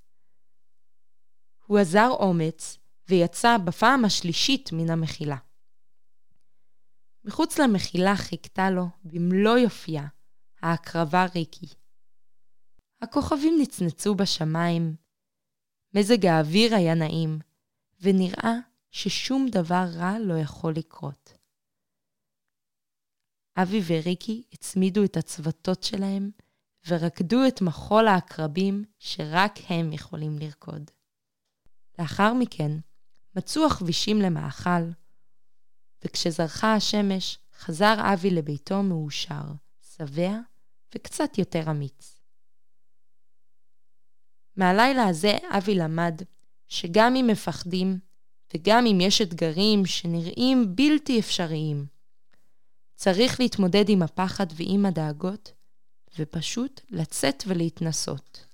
[1.65, 2.77] הוא עזר אומץ
[3.09, 5.37] ויצא בפעם השלישית מן המחילה.
[7.23, 10.07] מחוץ למחילה חיכתה לו, במלוא יופייה,
[10.61, 11.67] ההקרבה ריקי.
[13.01, 14.95] הכוכבים נצנצו בשמיים,
[15.93, 17.39] מזג האוויר היה נעים,
[18.01, 18.53] ונראה
[18.91, 21.40] ששום דבר רע לא יכול לקרות.
[23.61, 26.31] אבי וריקי הצמידו את הצוותות שלהם
[26.87, 30.91] ורקדו את מחול העקרבים שרק הם יכולים לרקוד.
[31.99, 32.71] לאחר מכן
[33.35, 34.89] מצאו הכבישים למאכל,
[36.05, 39.43] וכשזרחה השמש חזר אבי לביתו מאושר,
[39.81, 40.39] שבע
[40.95, 42.19] וקצת יותר אמיץ.
[44.55, 46.21] מהלילה הזה אבי למד
[46.67, 47.99] שגם אם מפחדים,
[48.53, 51.85] וגם אם יש אתגרים שנראים בלתי אפשריים,
[53.03, 55.51] צריך להתמודד עם הפחד ועם הדאגות,
[56.19, 58.45] ופשוט לצאת ולהתנסות.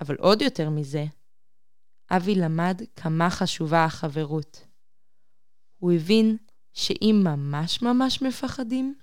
[0.00, 1.04] אבל עוד יותר מזה,
[2.10, 4.66] אבי למד כמה חשובה החברות.
[5.78, 6.36] הוא הבין
[6.72, 8.94] שאם ממש ממש מפחדים,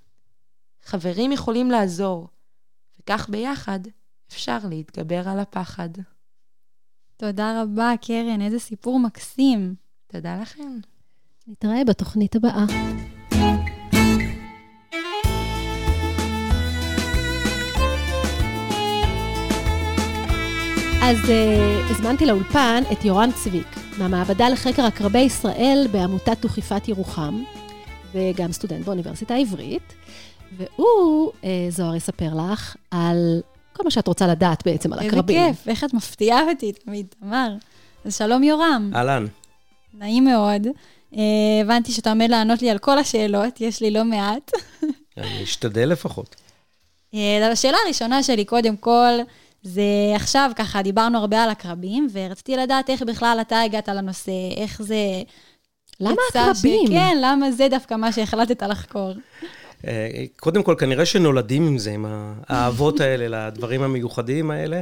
[0.84, 2.28] חברים יכולים לעזור,
[3.00, 3.80] וכך ביחד
[4.28, 5.90] אפשר להתגבר על הפחד.
[7.18, 9.76] תודה רבה, קרן, איזה סיפור מקסים.
[10.08, 10.78] תודה לכם.
[11.48, 12.66] נתראה בתוכנית הבאה.
[21.06, 27.44] אז uh, הזמנתי לאולפן את יורם צביק, מהמעבדה לחקר עקרבי ישראל בעמותת דוכיפת ירוחם,
[28.14, 29.94] וגם סטודנט באוניברסיטה העברית,
[30.58, 33.42] והוא, uh, זוהר, יספר לך על
[33.74, 35.38] כל מה שאת רוצה לדעת בעצם על עקרבים.
[35.38, 37.56] איזה כיף, איך את מפתיעה אותי תמיד, תמר.
[38.06, 38.92] אז שלום יורם.
[38.96, 39.26] אהלן.
[39.94, 40.68] נעים מאוד.
[41.14, 41.18] Uh,
[41.64, 44.52] הבנתי שאתה עומד לענות לי על כל השאלות, יש לי לא מעט.
[45.18, 46.36] אני אשתדל לפחות.
[47.16, 47.18] Uh,
[47.52, 49.14] השאלה הראשונה שלי, קודם כל,
[49.64, 54.82] זה עכשיו ככה, דיברנו הרבה על עקרבים, ורציתי לדעת איך בכלל אתה הגעת לנושא, איך
[54.82, 54.96] זה...
[56.00, 56.88] למה עקרבים?
[56.88, 59.14] כן, למה זה דווקא מה שהחלטת לחקור.
[59.88, 62.06] אה, קודם כל, כנראה שנולדים עם זה, עם
[62.48, 64.82] האהבות האלה לדברים המיוחדים האלה.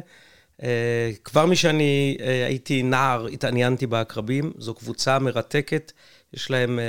[0.64, 4.52] אה, כבר משאני אה, הייתי נער, התעניינתי בעקרבים.
[4.58, 5.92] זו קבוצה מרתקת,
[6.34, 6.80] יש להם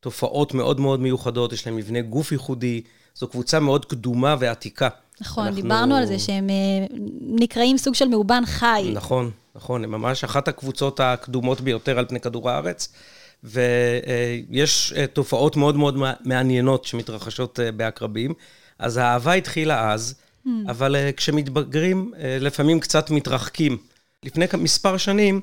[0.00, 2.82] תופעות מאוד מאוד מיוחדות, יש להם מבנה גוף ייחודי.
[3.14, 4.88] זו קבוצה מאוד קדומה ועתיקה.
[5.20, 6.86] נכון, אנחנו- דיברנו על זה שהם אה,
[7.20, 8.90] נקראים סוג של מאובן חי.
[8.94, 12.88] נכון, נכון, הם ממש אחת הקבוצות הקדומות ביותר על פני כדור הארץ,
[13.44, 18.34] ויש אה, תופעות מאוד מאוד מע- מעניינות שמתרחשות אה, בעקרבים.
[18.78, 20.14] אז האהבה התחילה אז,
[20.68, 23.76] אבל אה, כשמתבגרים, לפעמים קצת מתרחקים.
[24.22, 25.40] לפני מספר שנים,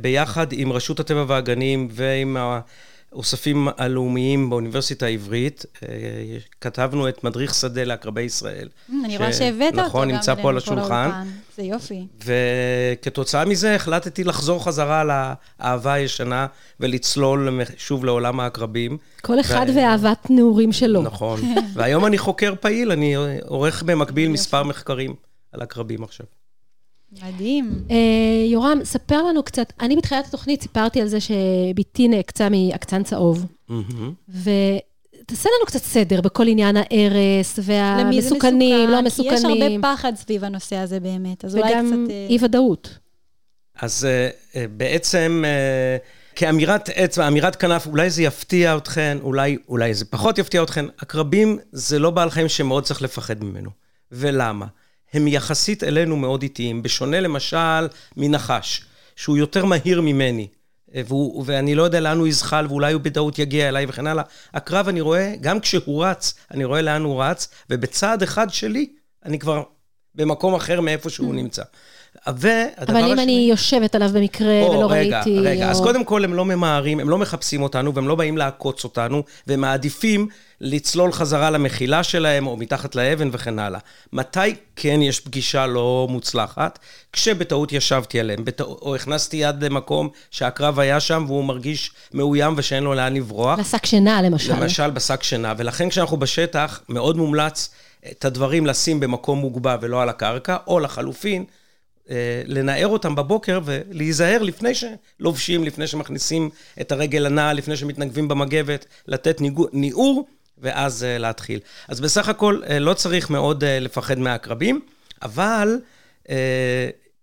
[0.00, 2.36] ביחד עם רשות הטבע והגנים ועם
[3.12, 5.88] האוספים הלאומיים באוניברסיטה העברית, אה,
[6.60, 8.68] כתבנו את מדריך שדה לעקרבי ישראל.
[9.04, 11.10] אני רואה שהבאת אותו נכון, גם נמצא פה על השולחן.
[11.56, 12.06] זה יופי.
[12.24, 16.46] וכתוצאה מזה החלטתי לחזור חזרה לאהבה הישנה
[16.80, 18.98] ולצלול שוב לעולם העקרבים.
[19.22, 21.02] כל אחד ו- ואהבת נעורים שלו.
[21.02, 21.40] נכון.
[21.74, 25.14] והיום אני חוקר פעיל, אני עורך במקביל מספר מחקרים
[25.52, 26.26] על עקרבים עכשיו.
[27.12, 27.84] מדהים.
[27.90, 27.96] אה,
[28.52, 33.46] יורם, ספר לנו קצת, אני בתחילת התוכנית סיפרתי על זה שבתי נעקצה מעקצן צהוב.
[34.28, 39.28] ותעשה לנו קצת סדר בכל עניין ההרס והמסוכנים, לא מסוכן?
[39.28, 42.10] כי יש הרבה מסוכנים, פחד סביב הנושא הזה באמת, אז אולי וגם קצת...
[42.10, 42.98] אה, אי-ודאות.
[43.80, 45.44] אז אה, בעצם,
[46.34, 50.84] כאמירת אצבע, אמירת כנף, אולי זה יפתיע אתכן, אולי, אולי זה פחות יפתיע אתכן.
[50.98, 53.70] עקרבים זה לא בעל חיים שמאוד צריך לפחד ממנו.
[54.12, 54.66] ולמה?
[55.12, 58.84] הם יחסית אלינו מאוד איטיים, בשונה למשל מנחש,
[59.16, 60.46] שהוא יותר מהיר ממני.
[60.94, 64.24] והוא, ואני לא יודע לאן הוא יזחל, ואולי הוא בטעות יגיע אליי וכן הלאה.
[64.54, 68.86] הקרב, אני רואה, גם כשהוא רץ, אני רואה לאן הוא רץ, ובצעד אחד שלי,
[69.24, 69.62] אני כבר
[70.14, 71.62] במקום אחר מאיפה שהוא נמצא.
[72.26, 75.38] והדבר אבל אם אני יושבת עליו במקרה או, ולא רגע, ראיתי...
[75.40, 78.36] רגע, או- אז קודם כל הם לא ממהרים, הם לא מחפשים אותנו והם לא באים
[78.36, 80.28] לעקוץ אותנו, והם מעדיפים
[80.60, 83.80] לצלול חזרה למחילה שלהם או מתחת לאבן וכן הלאה.
[84.12, 86.78] מתי כן יש פגישה לא מוצלחת?
[87.12, 92.82] כשבטעות ישבתי עליהם, בטעות, או הכנסתי יד למקום שהקרב היה שם והוא מרגיש מאוים ושאין
[92.82, 93.58] לו לאן לברוח.
[93.58, 94.52] לשק שינה, למשל.
[94.52, 97.70] למשל בשק שינה, ולכן כשאנחנו בשטח, מאוד מומלץ
[98.10, 101.44] את הדברים לשים במקום מוגבה ולא על הקרקע, או לחלופין,
[102.10, 108.86] אה, לנער אותם בבוקר ולהיזהר לפני שלובשים, לפני שמכניסים את הרגל הנעל, לפני שמתנגבים במגבת,
[109.06, 109.40] לתת
[109.72, 110.26] ניעור,
[110.60, 111.60] ואז אה, להתחיל.
[111.88, 114.80] אז בסך הכל אה, לא צריך מאוד אה, לפחד מהעקרבים,
[115.22, 115.78] אבל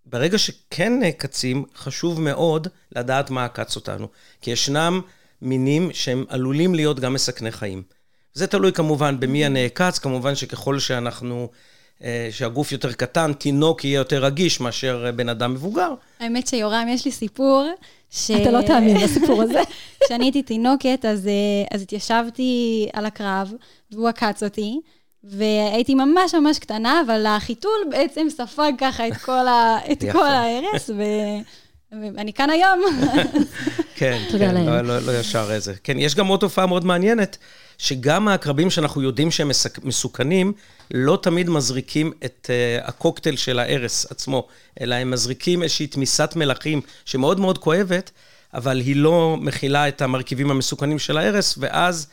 [0.06, 4.08] ברגע שכן נעקצים, חשוב מאוד לדעת מה עקץ אותנו.
[4.42, 5.02] כי ישנם
[5.42, 7.84] מינים שהם עלולים להיות גם מסכני חיים.
[8.34, 11.50] זה תלוי כמובן במי הנעקץ, כמובן שככל שאנחנו,
[12.32, 15.94] שהגוף יותר קטן, תינוק יהיה יותר רגיש מאשר בן אדם מבוגר.
[16.20, 17.70] האמת שיורם, יש לי סיפור.
[18.12, 18.32] ש...
[18.32, 19.62] אתה לא תאמין לסיפור הזה.
[20.06, 23.54] כשאני הייתי תינוקת, אז, אה, אז התיישבתי על הקרב,
[23.92, 24.80] והוא עקץ אותי,
[25.24, 30.04] והייתי ממש ממש קטנה, אבל החיתול בעצם ספג ככה את כל, ה, את.
[30.12, 31.04] כל ההרס, ו...
[31.92, 32.82] ואני כאן היום.
[33.96, 34.66] כן, כן.
[34.66, 35.74] לא, לא, לא ישר איזה.
[35.84, 37.38] כן, יש גם עוד תופעה מאוד מעניינת,
[37.78, 40.54] שגם העקרבים שאנחנו יודעים שהם מסק- מסוכנים,
[40.94, 44.48] לא תמיד מזריקים את uh, הקוקטייל של ההרס עצמו,
[44.82, 48.12] אלא הם מזריקים איזושהי תמיסת מלחים שמאוד מאוד כואבת,
[48.54, 52.08] אבל היא לא מכילה את המרכיבים המסוכנים של ההרס, ואז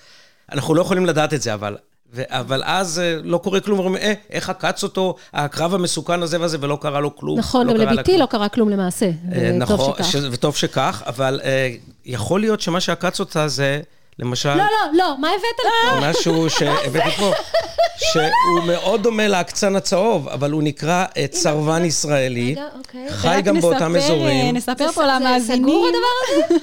[0.52, 1.76] אנחנו לא יכולים לדעת את זה, אבל...
[2.14, 6.40] ו- אבל אז אה, לא קורה כלום, אומרים, אה, איך עקץ אותו הקרב המסוכן הזה
[6.40, 7.38] והזה, ולא קרה לו כלום.
[7.38, 8.18] נכון, לא קרה לה לביתי.
[8.18, 9.06] לא קרה כלום למעשה.
[9.06, 10.12] אה, וטוב נכון, שכך.
[10.12, 10.16] ש...
[10.30, 11.70] וטוב שכך, אבל אה,
[12.06, 13.80] יכול להיות שמה שעקץ אותה זה,
[14.18, 15.66] למשל, לא, לא, לא, מה הבאת
[16.00, 16.10] לפה?
[16.10, 17.32] משהו שהבאתי פה,
[18.12, 18.30] שהוא
[18.66, 23.06] מאוד דומה לעקצן הצהוב, אבל הוא נקרא אה, צרבן ישראלי, אוקיי.
[23.12, 24.46] חי גם באותם אזורים.
[24.46, 25.62] אה, נספר זה- פה זה למאזינים.
[25.62, 26.56] סגור הדבר הזה?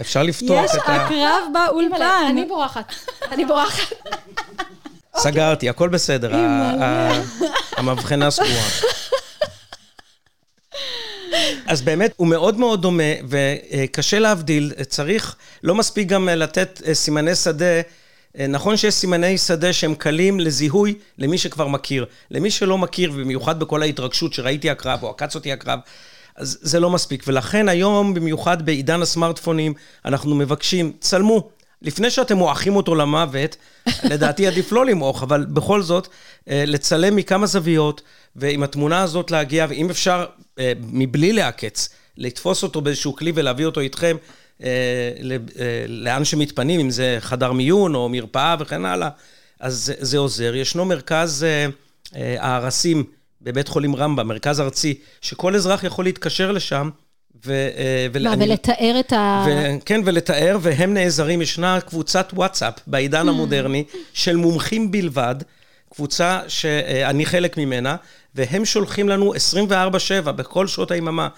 [0.00, 0.94] אפשר לפתוח יש את ה...
[0.96, 2.26] הקרב באולפן.
[2.30, 2.92] אני בורחת.
[3.32, 3.94] אני בורחת.
[5.16, 6.30] סגרתי, הכל בסדר,
[7.76, 8.68] המבחנה סגורה.
[11.66, 17.34] אז באמת, הוא מאוד מאוד דומה, וקשה להבדיל, צריך, לא מספיק גם לתת אה, סימני
[17.34, 17.80] שדה.
[18.38, 22.06] אה, נכון שיש סימני שדה שהם קלים לזיהוי למי שכבר מכיר.
[22.30, 25.78] למי שלא מכיר, ובמיוחד בכל ההתרגשות שראיתי הקרב, או עקץ אותי הקרב,
[26.36, 27.24] אז זה לא מספיק.
[27.26, 31.48] ולכן היום, במיוחד בעידן הסמארטפונים, אנחנו מבקשים, צלמו.
[31.82, 33.56] לפני שאתם מועכים אותו למוות,
[34.10, 36.08] לדעתי עדיף לא למעוך, אבל בכל זאת,
[36.48, 38.02] אה, לצלם מכמה זוויות,
[38.36, 40.26] ועם התמונה הזאת להגיע, ואם אפשר,
[40.58, 44.16] אה, מבלי לעקץ, לתפוס אותו באיזשהו כלי ולהביא אותו איתכם
[44.62, 44.68] אה,
[45.88, 49.08] לאן שמתפנים, אם זה חדר מיון או מרפאה וכן הלאה,
[49.60, 50.54] אז זה, עוזר.
[50.54, 51.46] ישנו מרכז
[52.12, 53.04] הארסים
[53.42, 56.90] בבית חולים רמב"ם, מרכז ארצי, שכל אזרח יכול להתקשר לשם,
[57.46, 57.52] ו...
[57.52, 59.44] אה, ול- מה, אני- ולתאר את ה...
[59.48, 65.34] ו- כן, ולתאר, והם נעזרים, ישנה קבוצת וואטסאפ בעידן המודרני של מומחים בלבד,
[65.94, 67.96] קבוצה שאני חלק ממנה,
[68.34, 71.28] והם שולחים לנו 24/7 בכל שעות היממה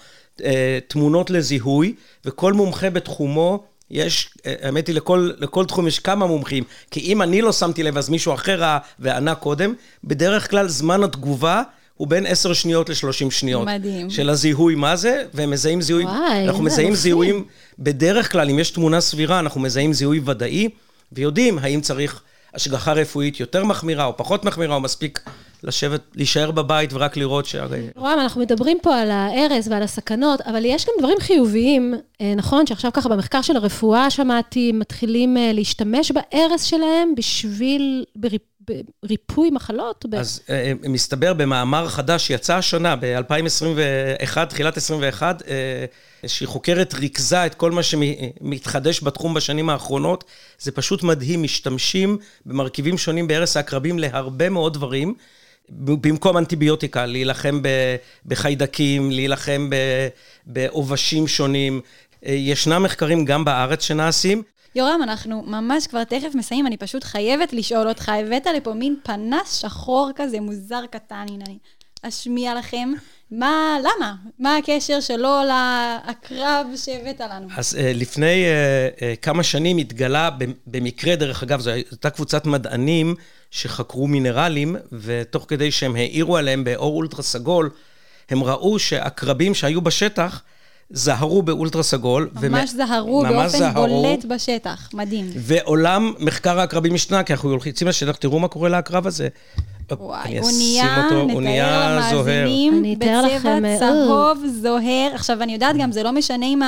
[0.43, 1.93] אה, תמונות לזיהוי,
[2.25, 7.21] וכל מומחה בתחומו, יש, אה, האמת היא, לכל, לכל תחום יש כמה מומחים, כי אם
[7.21, 11.61] אני לא שמתי לב, אז מישהו אחר ראה וענה קודם, בדרך כלל זמן התגובה
[12.01, 13.67] הוא בין 10 שניות ל-30 שניות.
[13.67, 14.09] מדהים.
[14.09, 17.03] של הזיהוי מה זה, והם מזהים זיהוי, וואי, אנחנו מזהים מפחיד.
[17.03, 17.45] זיהויים,
[17.79, 20.69] בדרך כלל, אם יש תמונה סבירה, אנחנו מזהים זיהוי ודאי,
[21.11, 22.21] ויודעים האם צריך
[22.53, 25.29] השגחה רפואית יותר מחמירה או פחות מחמירה, או מספיק
[25.63, 27.55] לשבת, להישאר בבית ורק לראות ש...
[27.95, 32.67] רועם, אנחנו מדברים פה על ההרס ועל הסכנות, אבל יש גם דברים חיוביים, אה, נכון?
[32.67, 38.05] שעכשיו ככה במחקר של הרפואה שמעתי, מתחילים אה, להשתמש בהרס שלהם בשביל
[38.69, 40.05] בריפ- בריפוי מחלות?
[40.17, 45.85] אז אה, מסתבר במאמר חדש שיצא השנה, ב-2021, תחילת 21, אה,
[46.27, 50.23] שהיא חוקרת ריכזה את כל מה שמתחדש בתחום בשנים האחרונות.
[50.59, 55.13] זה פשוט מדהים, משתמשים במרכיבים שונים בהרס העקרבים להרבה מאוד דברים.
[55.69, 57.61] במקום אנטיביוטיקה, להילחם
[58.25, 59.69] בחיידקים, להילחם
[60.45, 61.81] בעובשים שונים.
[62.25, 64.43] אה, ישנם מחקרים גם בארץ שנעשים.
[64.75, 69.53] יורם, אנחנו ממש כבר תכף מסיימים, אני פשוט חייבת לשאול אותך, הבאת לפה מין פנס
[69.61, 71.57] שחור כזה, מוזר קטן, הנה אני
[72.01, 72.93] אשמיע לכם.
[73.31, 74.15] מה, למה?
[74.39, 75.37] מה הקשר שלו
[76.09, 77.47] לקרב שהבאת לנו?
[77.57, 80.29] אז uh, לפני uh, uh, כמה שנים התגלה,
[80.67, 83.15] במקרה, דרך אגב, זו הייתה קבוצת מדענים
[83.51, 87.69] שחקרו מינרלים, ותוך כדי שהם העירו עליהם באור אולטרה סגול,
[88.29, 90.43] הם ראו שעקרבים שהיו בשטח
[90.93, 92.29] זהרו באולטרה סגול.
[92.33, 95.25] ממש ומ- זהרו ממש באופן זהרו, בולט בשטח, מדהים.
[95.35, 99.27] ועולם מחקר העקרבים השתנה, כי אנחנו יוצאים לשטח, תראו מה קורה לעקרב הזה.
[99.99, 100.51] וואי, הוא
[101.27, 101.99] נתאר.
[101.99, 105.09] למאזינים, בצבע לכם, אה, צהוב, זוהר.
[105.13, 106.59] עכשיו, אני יודעת גם, זה לא משנה אם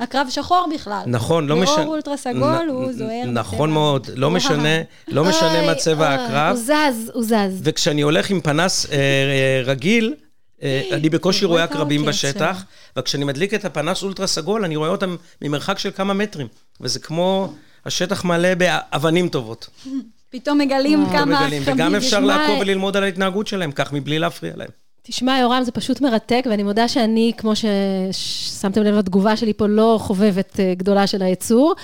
[0.00, 1.02] הקרב שחור בכלל.
[1.06, 1.76] נכון, לא משנה.
[1.76, 3.24] באור אולטרה סגול הוא זוהר.
[3.26, 3.74] נכון בצבע.
[3.80, 4.30] מאוד, לא.
[4.30, 4.68] משנה,
[5.08, 6.56] לא משנה מה צבע הקרב.
[6.56, 7.60] הוא זז, הוא זז.
[7.62, 10.14] וכשאני הולך עם פנס אה, אה, רגיל,
[10.62, 12.64] אני בקושי רואה עקרבים בשטח,
[12.96, 16.46] וכשאני מדליק את הפנס אולטרה סגול, אני רואה אותם ממרחק של כמה מטרים.
[16.80, 17.52] וזה כמו,
[17.86, 19.68] השטח מלא באבנים טובות.
[20.30, 21.06] פתאום מגלים.
[21.06, 21.62] כמה מגלים.
[21.62, 21.94] עקרבים וגם.
[21.94, 24.68] אפשר לעקוב וללמוד על ההתנהגות שלהם, כך מבלי להפריע להם.
[25.02, 29.98] תשמע, יורם, זה פשוט מרתק, ואני מודה שאני, כמו ששמתם לב לתגובה שלי פה, לא
[30.00, 31.74] חובבת אה, גדולה של היצור,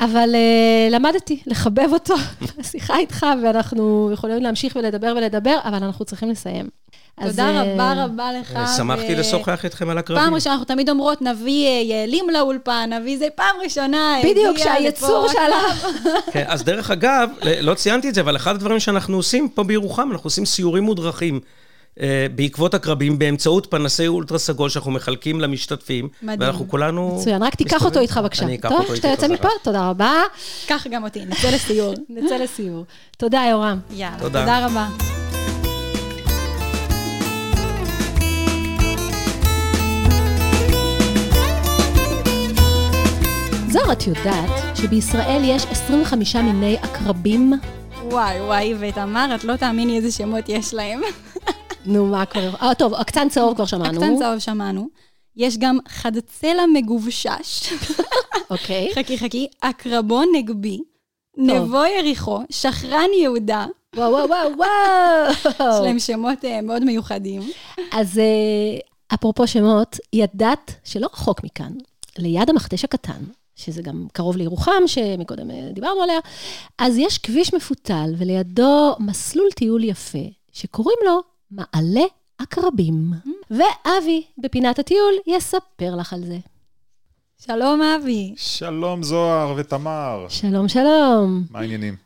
[0.00, 2.14] אבל uh, למדתי לחבב אותו
[2.58, 6.68] בשיחה איתך, ואנחנו יכולים להמשיך ולדבר ולדבר, אבל אנחנו צריכים לסיים.
[7.26, 8.56] תודה אה, רבה רבה לך.
[8.56, 10.24] אה, שמחתי לשוחח איתכם על הקרבים.
[10.24, 14.64] פעם ראשונה, אנחנו תמיד אומרות, נביא אה, יעלים לאולפן, נביא זה, פעם ראשונה בדיוק, הגיע
[14.64, 15.92] שהיצור שעליו.
[16.32, 20.12] כן, אז דרך אגב, לא ציינתי את זה, אבל אחד הדברים שאנחנו עושים פה בירוחם,
[20.12, 21.40] אנחנו עושים סיורים מודרכים.
[22.00, 26.08] אה, בעקבות הקרבים באמצעות פנסי אולטרה סגול שאנחנו מחלקים למשתתפים.
[26.22, 26.40] מדהים.
[26.40, 27.16] ואנחנו כולנו...
[27.20, 27.84] מצוין, רק תיקח.
[27.84, 28.44] אותו איתך בבקשה.
[28.44, 29.48] אני אקח טוב, אותו כשאתה איתי יוצא חזרה.
[29.48, 30.22] מפה, תודה רבה.
[30.66, 31.94] קח גם אותי, נצא לסיור.
[32.08, 32.84] נצא לסיור.
[33.16, 33.78] תודה, יורם.
[33.90, 34.40] יאללה, תודה.
[34.40, 35.17] תודה רבה.
[43.72, 47.52] זוהר, את יודעת שבישראל יש 25 מיני עקרבים?
[48.02, 51.00] וואי, וואי, ותמר, את לא תאמיני איזה שמות יש להם.
[51.86, 52.54] נו, מה כבר?
[52.62, 54.04] אה, טוב, הקצן צהוב כבר שמענו.
[54.04, 54.88] הקטן צהוב שמענו.
[55.36, 57.72] יש גם חדצלה מגובשש.
[58.50, 58.90] אוקיי.
[58.94, 60.78] חכי חכי, עקרבון נגבי,
[61.36, 63.66] נבו יריחו, שחרן יהודה,
[63.96, 65.84] וואו, וואו, וואו, יש וואו.
[65.84, 67.42] להם שמות אה, מאוד מיוחדים.
[67.92, 68.78] אז אה,
[69.14, 71.72] אפרופו שמות, ידעת שלא רחוק מכאן,
[72.18, 73.22] ליד המכתש הקטן,
[73.58, 76.18] שזה גם קרוב לירוחם, שמקודם אה, דיברנו עליה,
[76.78, 82.04] אז יש כביש מפותל, ולידו מסלול טיול יפה, שקוראים לו מעלה
[82.38, 83.12] עקרבים.
[83.50, 86.38] ואבי, בפינת הטיול, יספר לך על זה.
[87.46, 88.34] שלום, אבי.
[88.36, 91.44] שלום זוהר ותמר, שלום, שלום.
[91.50, 91.96] מה העניינים?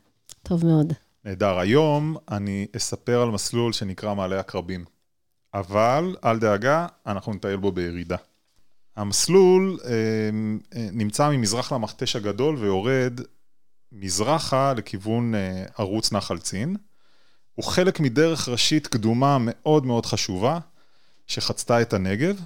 [0.43, 0.93] טוב מאוד.
[1.25, 1.59] נהדר.
[1.59, 4.85] היום אני אספר על מסלול שנקרא מעלה עקרבים.
[5.55, 8.17] אבל, אל דאגה, אנחנו נטייל בו בירידה.
[8.97, 9.91] המסלול אה,
[10.77, 13.21] אה, נמצא ממזרח למכתש הגדול ויורד
[13.93, 16.77] מזרחה לכיוון אה, ערוץ נחל צין.
[17.55, 20.59] הוא חלק מדרך ראשית קדומה מאוד מאוד חשובה,
[21.27, 22.41] שחצתה את הנגב,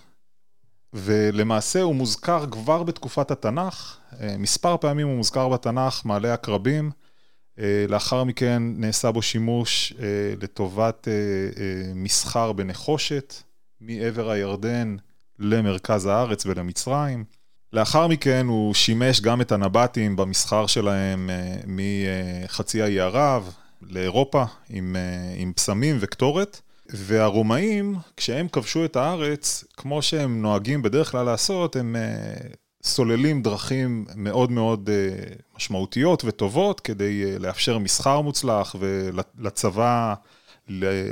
[0.93, 3.99] ולמעשה הוא מוזכר כבר בתקופת התנ"ך,
[4.39, 6.91] מספר פעמים הוא מוזכר בתנ"ך, מעלה עקרבים,
[7.59, 9.93] אה, לאחר מכן נעשה בו שימוש
[10.41, 11.09] לטובת
[11.95, 13.35] מסחר בנחושת,
[13.81, 14.97] מעבר הירדן
[15.39, 17.25] למרכז הארץ ולמצרים.
[17.73, 24.97] לאחר מכן הוא שימש גם את הנבטים במסחר שלהם אה, מחצי האי ערב לאירופה עם,
[24.97, 26.61] אה, עם פסמים וקטורת.
[26.91, 32.49] והרומאים, כשהם כבשו את הארץ, כמו שהם נוהגים בדרך כלל לעשות, הם אה,
[32.83, 34.91] סוללים דרכים מאוד מאוד
[35.57, 40.15] משמעותיות וטובות כדי לאפשר מסחר מוצלח ולצבא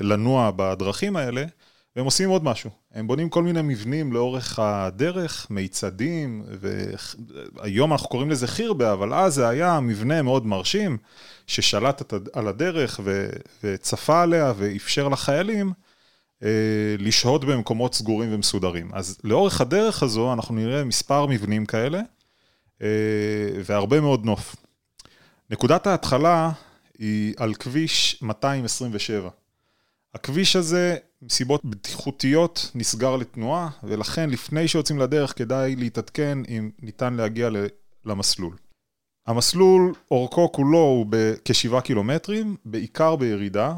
[0.01, 1.45] לנוע בדרכים האלה.
[1.97, 8.31] והם עושים עוד משהו, הם בונים כל מיני מבנים לאורך הדרך, מיצדים, והיום אנחנו קוראים
[8.31, 10.99] לזה חירבה, אבל אז זה היה מבנה מאוד מרשים,
[11.47, 13.31] ששלט על הדרך ו-
[13.65, 15.73] וצפה עליה ואפשר לחיילים
[16.43, 16.49] אה,
[16.99, 18.91] לשהות במקומות סגורים ומסודרים.
[18.93, 22.01] אז לאורך הדרך הזו אנחנו נראה מספר מבנים כאלה,
[22.83, 22.89] אה,
[23.65, 24.57] והרבה מאוד נוף.
[25.51, 26.51] נקודת ההתחלה
[26.99, 29.29] היא על כביש 227.
[30.15, 37.51] הכביש הזה, מסיבות בטיחותיות, נסגר לתנועה, ולכן לפני שיוצאים לדרך כדאי להתעדכן אם ניתן להגיע
[38.05, 38.57] למסלול.
[39.27, 43.75] המסלול, אורכו כולו הוא בכשבעה קילומטרים, בעיקר בירידה.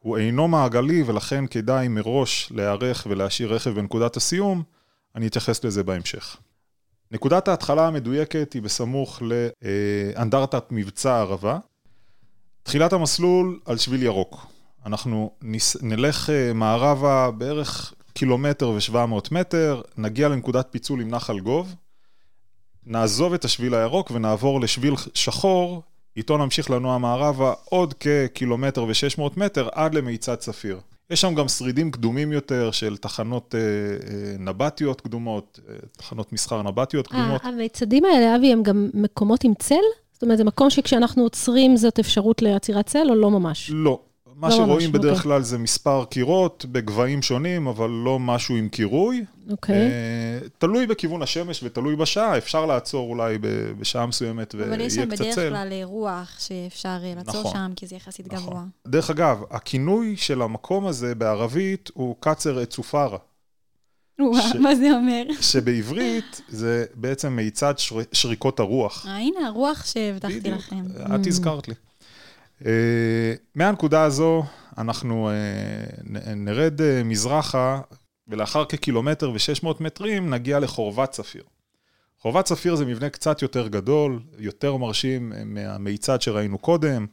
[0.00, 4.62] הוא אינו מעגלי ולכן כדאי מראש להיערך ולהשאיר רכב בנקודת הסיום,
[5.16, 6.36] אני אתייחס לזה בהמשך.
[7.10, 11.58] נקודת ההתחלה המדויקת היא בסמוך לאנדרטת מבצע הערבה.
[12.62, 14.46] תחילת המסלול על שביל ירוק.
[14.86, 21.40] אנחנו ניס, נלך אה, מערבה בערך קילומטר ושבע מאות מטר, נגיע לנקודת פיצול עם נחל
[21.40, 21.74] גוב,
[22.86, 25.82] נעזוב את השביל הירוק ונעבור לשביל שחור,
[26.16, 30.80] איתו נמשיך לנוע מערבה עוד כקילומטר ושש מאות מטר עד למיצד ספיר.
[31.10, 36.62] יש שם גם שרידים קדומים יותר של תחנות אה, אה, נבטיות קדומות, אה, תחנות מסחר
[36.62, 37.44] נבטיות קדומות.
[37.44, 39.74] ה- המיצדים האלה, אבי, הם גם מקומות עם צל?
[40.12, 43.70] זאת אומרת, זה מקום שכשאנחנו עוצרים זאת אפשרות לעצירת צל, או לא ממש?
[43.74, 44.00] לא.
[44.40, 45.22] מה לא שרואים ממש, בדרך אוקיי.
[45.22, 49.24] כלל זה מספר קירות בגבהים שונים, אבל לא משהו עם קירוי.
[49.50, 49.74] אוקיי.
[49.76, 53.38] אה, תלוי בכיוון השמש ותלוי בשעה, אפשר לעצור אולי
[53.78, 55.48] בשעה מסוימת ויהיה אבל יש שם קצת בדרך צל.
[55.50, 57.52] כלל רוח שאפשר אה, לעצור נכון.
[57.52, 58.46] שם, כי זה יחסית נכון.
[58.46, 58.64] גבוה.
[58.88, 63.18] דרך אגב, הכינוי של המקום הזה בערבית הוא קצר צופרה,
[64.20, 65.22] וואו, ש- מה זה אומר?
[65.50, 67.96] שבעברית זה בעצם מיצד שר...
[68.12, 69.06] שריקות הרוח.
[69.06, 70.50] אה, הנה הרוח שהבטחתי.
[70.50, 70.84] לכם.
[71.14, 71.74] את הזכרת לי.
[72.66, 74.42] אה, מהנקודה הזו
[74.78, 75.34] אנחנו אה,
[76.04, 77.80] נ- נרד אה, מזרחה,
[78.28, 81.42] ולאחר כקילומטר ו-600 מטרים נגיע לחורבת ספיר.
[82.18, 87.06] חורבת ספיר זה מבנה קצת יותר גדול, יותר מרשים אה, מהמיצד שראינו קודם.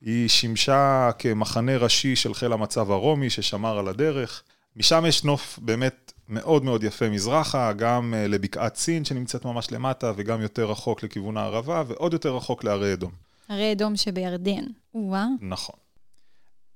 [0.00, 4.42] היא שימשה כמחנה ראשי של חיל המצב הרומי ששמר על הדרך.
[4.76, 10.12] משם יש נוף באמת מאוד מאוד יפה מזרחה, גם אה, לבקעת סין שנמצאת ממש למטה,
[10.16, 13.10] וגם יותר רחוק לכיוון הערבה, ועוד יותר רחוק להרי אדום.
[13.48, 14.64] הרי אדום שבירדן.
[14.94, 15.26] וואה.
[15.40, 15.76] נכון.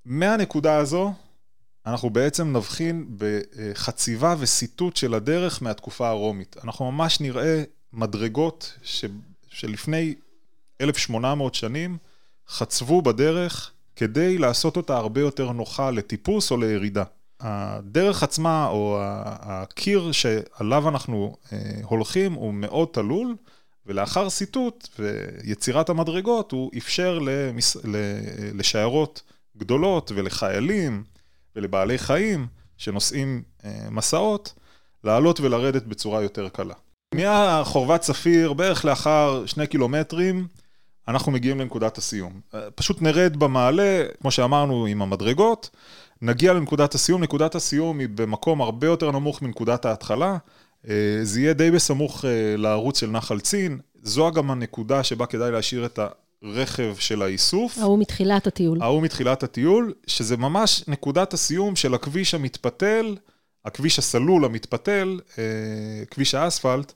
[0.04, 1.12] מהנקודה הזו,
[1.86, 6.56] אנחנו בעצם נבחין בחציבה וסיטוט של הדרך מהתקופה הרומית.
[6.64, 7.62] אנחנו ממש נראה
[7.92, 9.04] מדרגות ש...
[9.48, 10.14] שלפני
[10.80, 11.98] 1800 שנים
[12.48, 17.04] חצבו בדרך כדי לעשות אותה הרבה יותר נוחה לטיפוס או לירידה.
[17.40, 23.36] הדרך עצמה, או הקיר שעליו אנחנו אה, הולכים, הוא מאוד תלול,
[23.86, 27.76] ולאחר סיטוט ויצירת המדרגות, הוא אפשר למס...
[28.54, 29.22] לשיירות
[29.56, 31.04] גדולות ולחיילים
[31.56, 34.54] ולבעלי חיים שנושאים אה, מסעות,
[35.04, 36.74] לעלות ולרדת בצורה יותר קלה.
[37.14, 40.46] מהחורבת צפיר, בערך לאחר שני קילומטרים,
[41.08, 42.40] אנחנו מגיעים לנקודת הסיום.
[42.54, 45.70] אה, פשוט נרד במעלה, כמו שאמרנו, עם המדרגות,
[46.22, 47.22] נגיע לנקודת הסיום.
[47.22, 50.36] נקודת הסיום היא במקום הרבה יותר נמוך מנקודת ההתחלה.
[50.88, 53.78] אה, זה יהיה די בסמוך אה, לערוץ של נחל צין.
[54.02, 55.98] זו גם הנקודה שבה כדאי להשאיר את
[56.42, 57.78] הרכב של האיסוף.
[57.78, 58.82] ההוא מתחילת הטיול.
[58.82, 63.16] ההוא מתחילת הטיול, שזה ממש נקודת הסיום של הכביש המתפתל,
[63.64, 66.92] הכביש הסלול המתפתל, אה, כביש האספלט,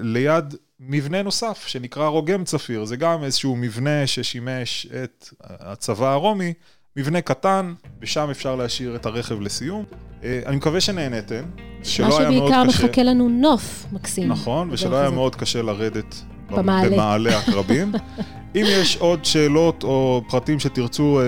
[0.00, 2.84] ליד מבנה נוסף שנקרא רוגם צפיר.
[2.84, 6.52] זה גם איזשהו מבנה ששימש את הצבא הרומי,
[6.96, 9.84] מבנה קטן, ושם אפשר להשאיר את הרכב לסיום.
[10.24, 11.42] אה, אני מקווה שנהניתם,
[11.82, 12.84] שלא מה היה מאוד שבעיקר קשה.
[12.86, 14.28] מחכה לנו נוף מקסים.
[14.28, 15.10] נכון, ושלא היה.
[15.10, 16.14] מאוד קשה לרדת
[16.50, 16.90] במעלה.
[16.90, 17.92] במעלה הקרבים.
[18.56, 21.24] אם יש עוד שאלות או פרטים שתרצו אה,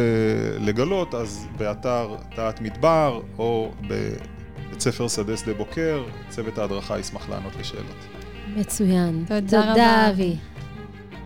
[0.59, 7.53] לגלות, אז באתר דעת מדבר או בבית ספר שדה שדה בוקר, צוות ההדרכה ישמח לענות
[7.61, 7.97] לשאלות.
[8.57, 9.25] מצוין.
[9.29, 10.11] תודה תודה, רבה.
[10.11, 10.37] אבי.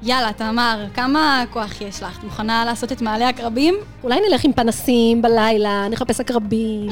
[0.03, 2.19] יאללה, תמר, כמה כוח יש לך?
[2.19, 3.75] את מוכנה לעשות את מעלה הקרבים?
[4.03, 6.89] אולי נלך עם פנסים בלילה, נחפש עקרבים.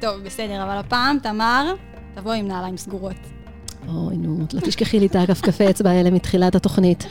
[0.00, 1.74] טוב, בסדר, אבל הפעם, תמר,
[2.14, 3.16] תבואי עם נעליים סגורות.
[3.88, 7.06] אוי, נו, לא תשכחי לי את הכפכפי אצבע האלה מתחילת התוכנית.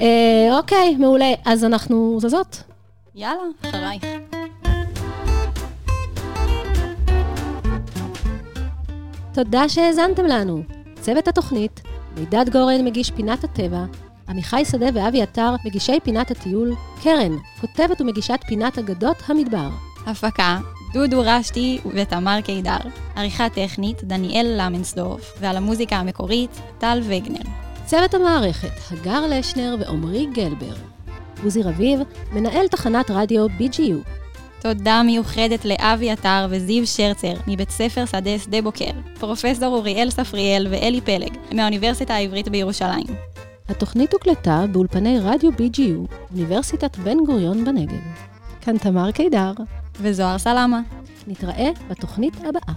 [0.00, 1.32] אה, אוקיי, מעולה.
[1.44, 2.62] אז אנחנו זזות.
[3.14, 4.04] יאללה, אחרייך.
[9.34, 10.62] תודה שהאזנתם לנו.
[11.00, 11.82] צוות התוכנית,
[12.16, 13.84] מידד גורן מגיש פינת הטבע,
[14.28, 19.68] עמיחי שדה ואבי עטר מגישי פינת הטיול, קרן, כותבת ומגישת פינת אגדות המדבר.
[20.06, 20.58] הפקה,
[20.92, 22.76] דודו רשתי ותמר קידר.
[23.16, 27.50] עריכה טכנית, דניאל למנסדורף, ועל המוזיקה המקורית, טל וגנר.
[27.86, 30.74] צוות המערכת, הגר לשנר ועמרי גלבר.
[31.44, 32.00] עוזי רביב,
[32.32, 34.08] מנהל תחנת רדיו BGU.
[34.60, 41.00] תודה מיוחדת לאבי עטר וזיו שרצר מבית ספר שדה שדה בוקר, פרופסור אוריאל ספריאל ואלי
[41.00, 43.12] פלג מהאוניברסיטה העברית בירושלים.
[43.68, 48.00] התוכנית הוקלטה באולפני רדיו BGU, אוניברסיטת בן גוריון בנגב.
[48.60, 49.52] כאן תמר קידר,
[50.00, 50.80] וזוהר סלמה.
[51.26, 52.74] נתראה בתוכנית הבאה.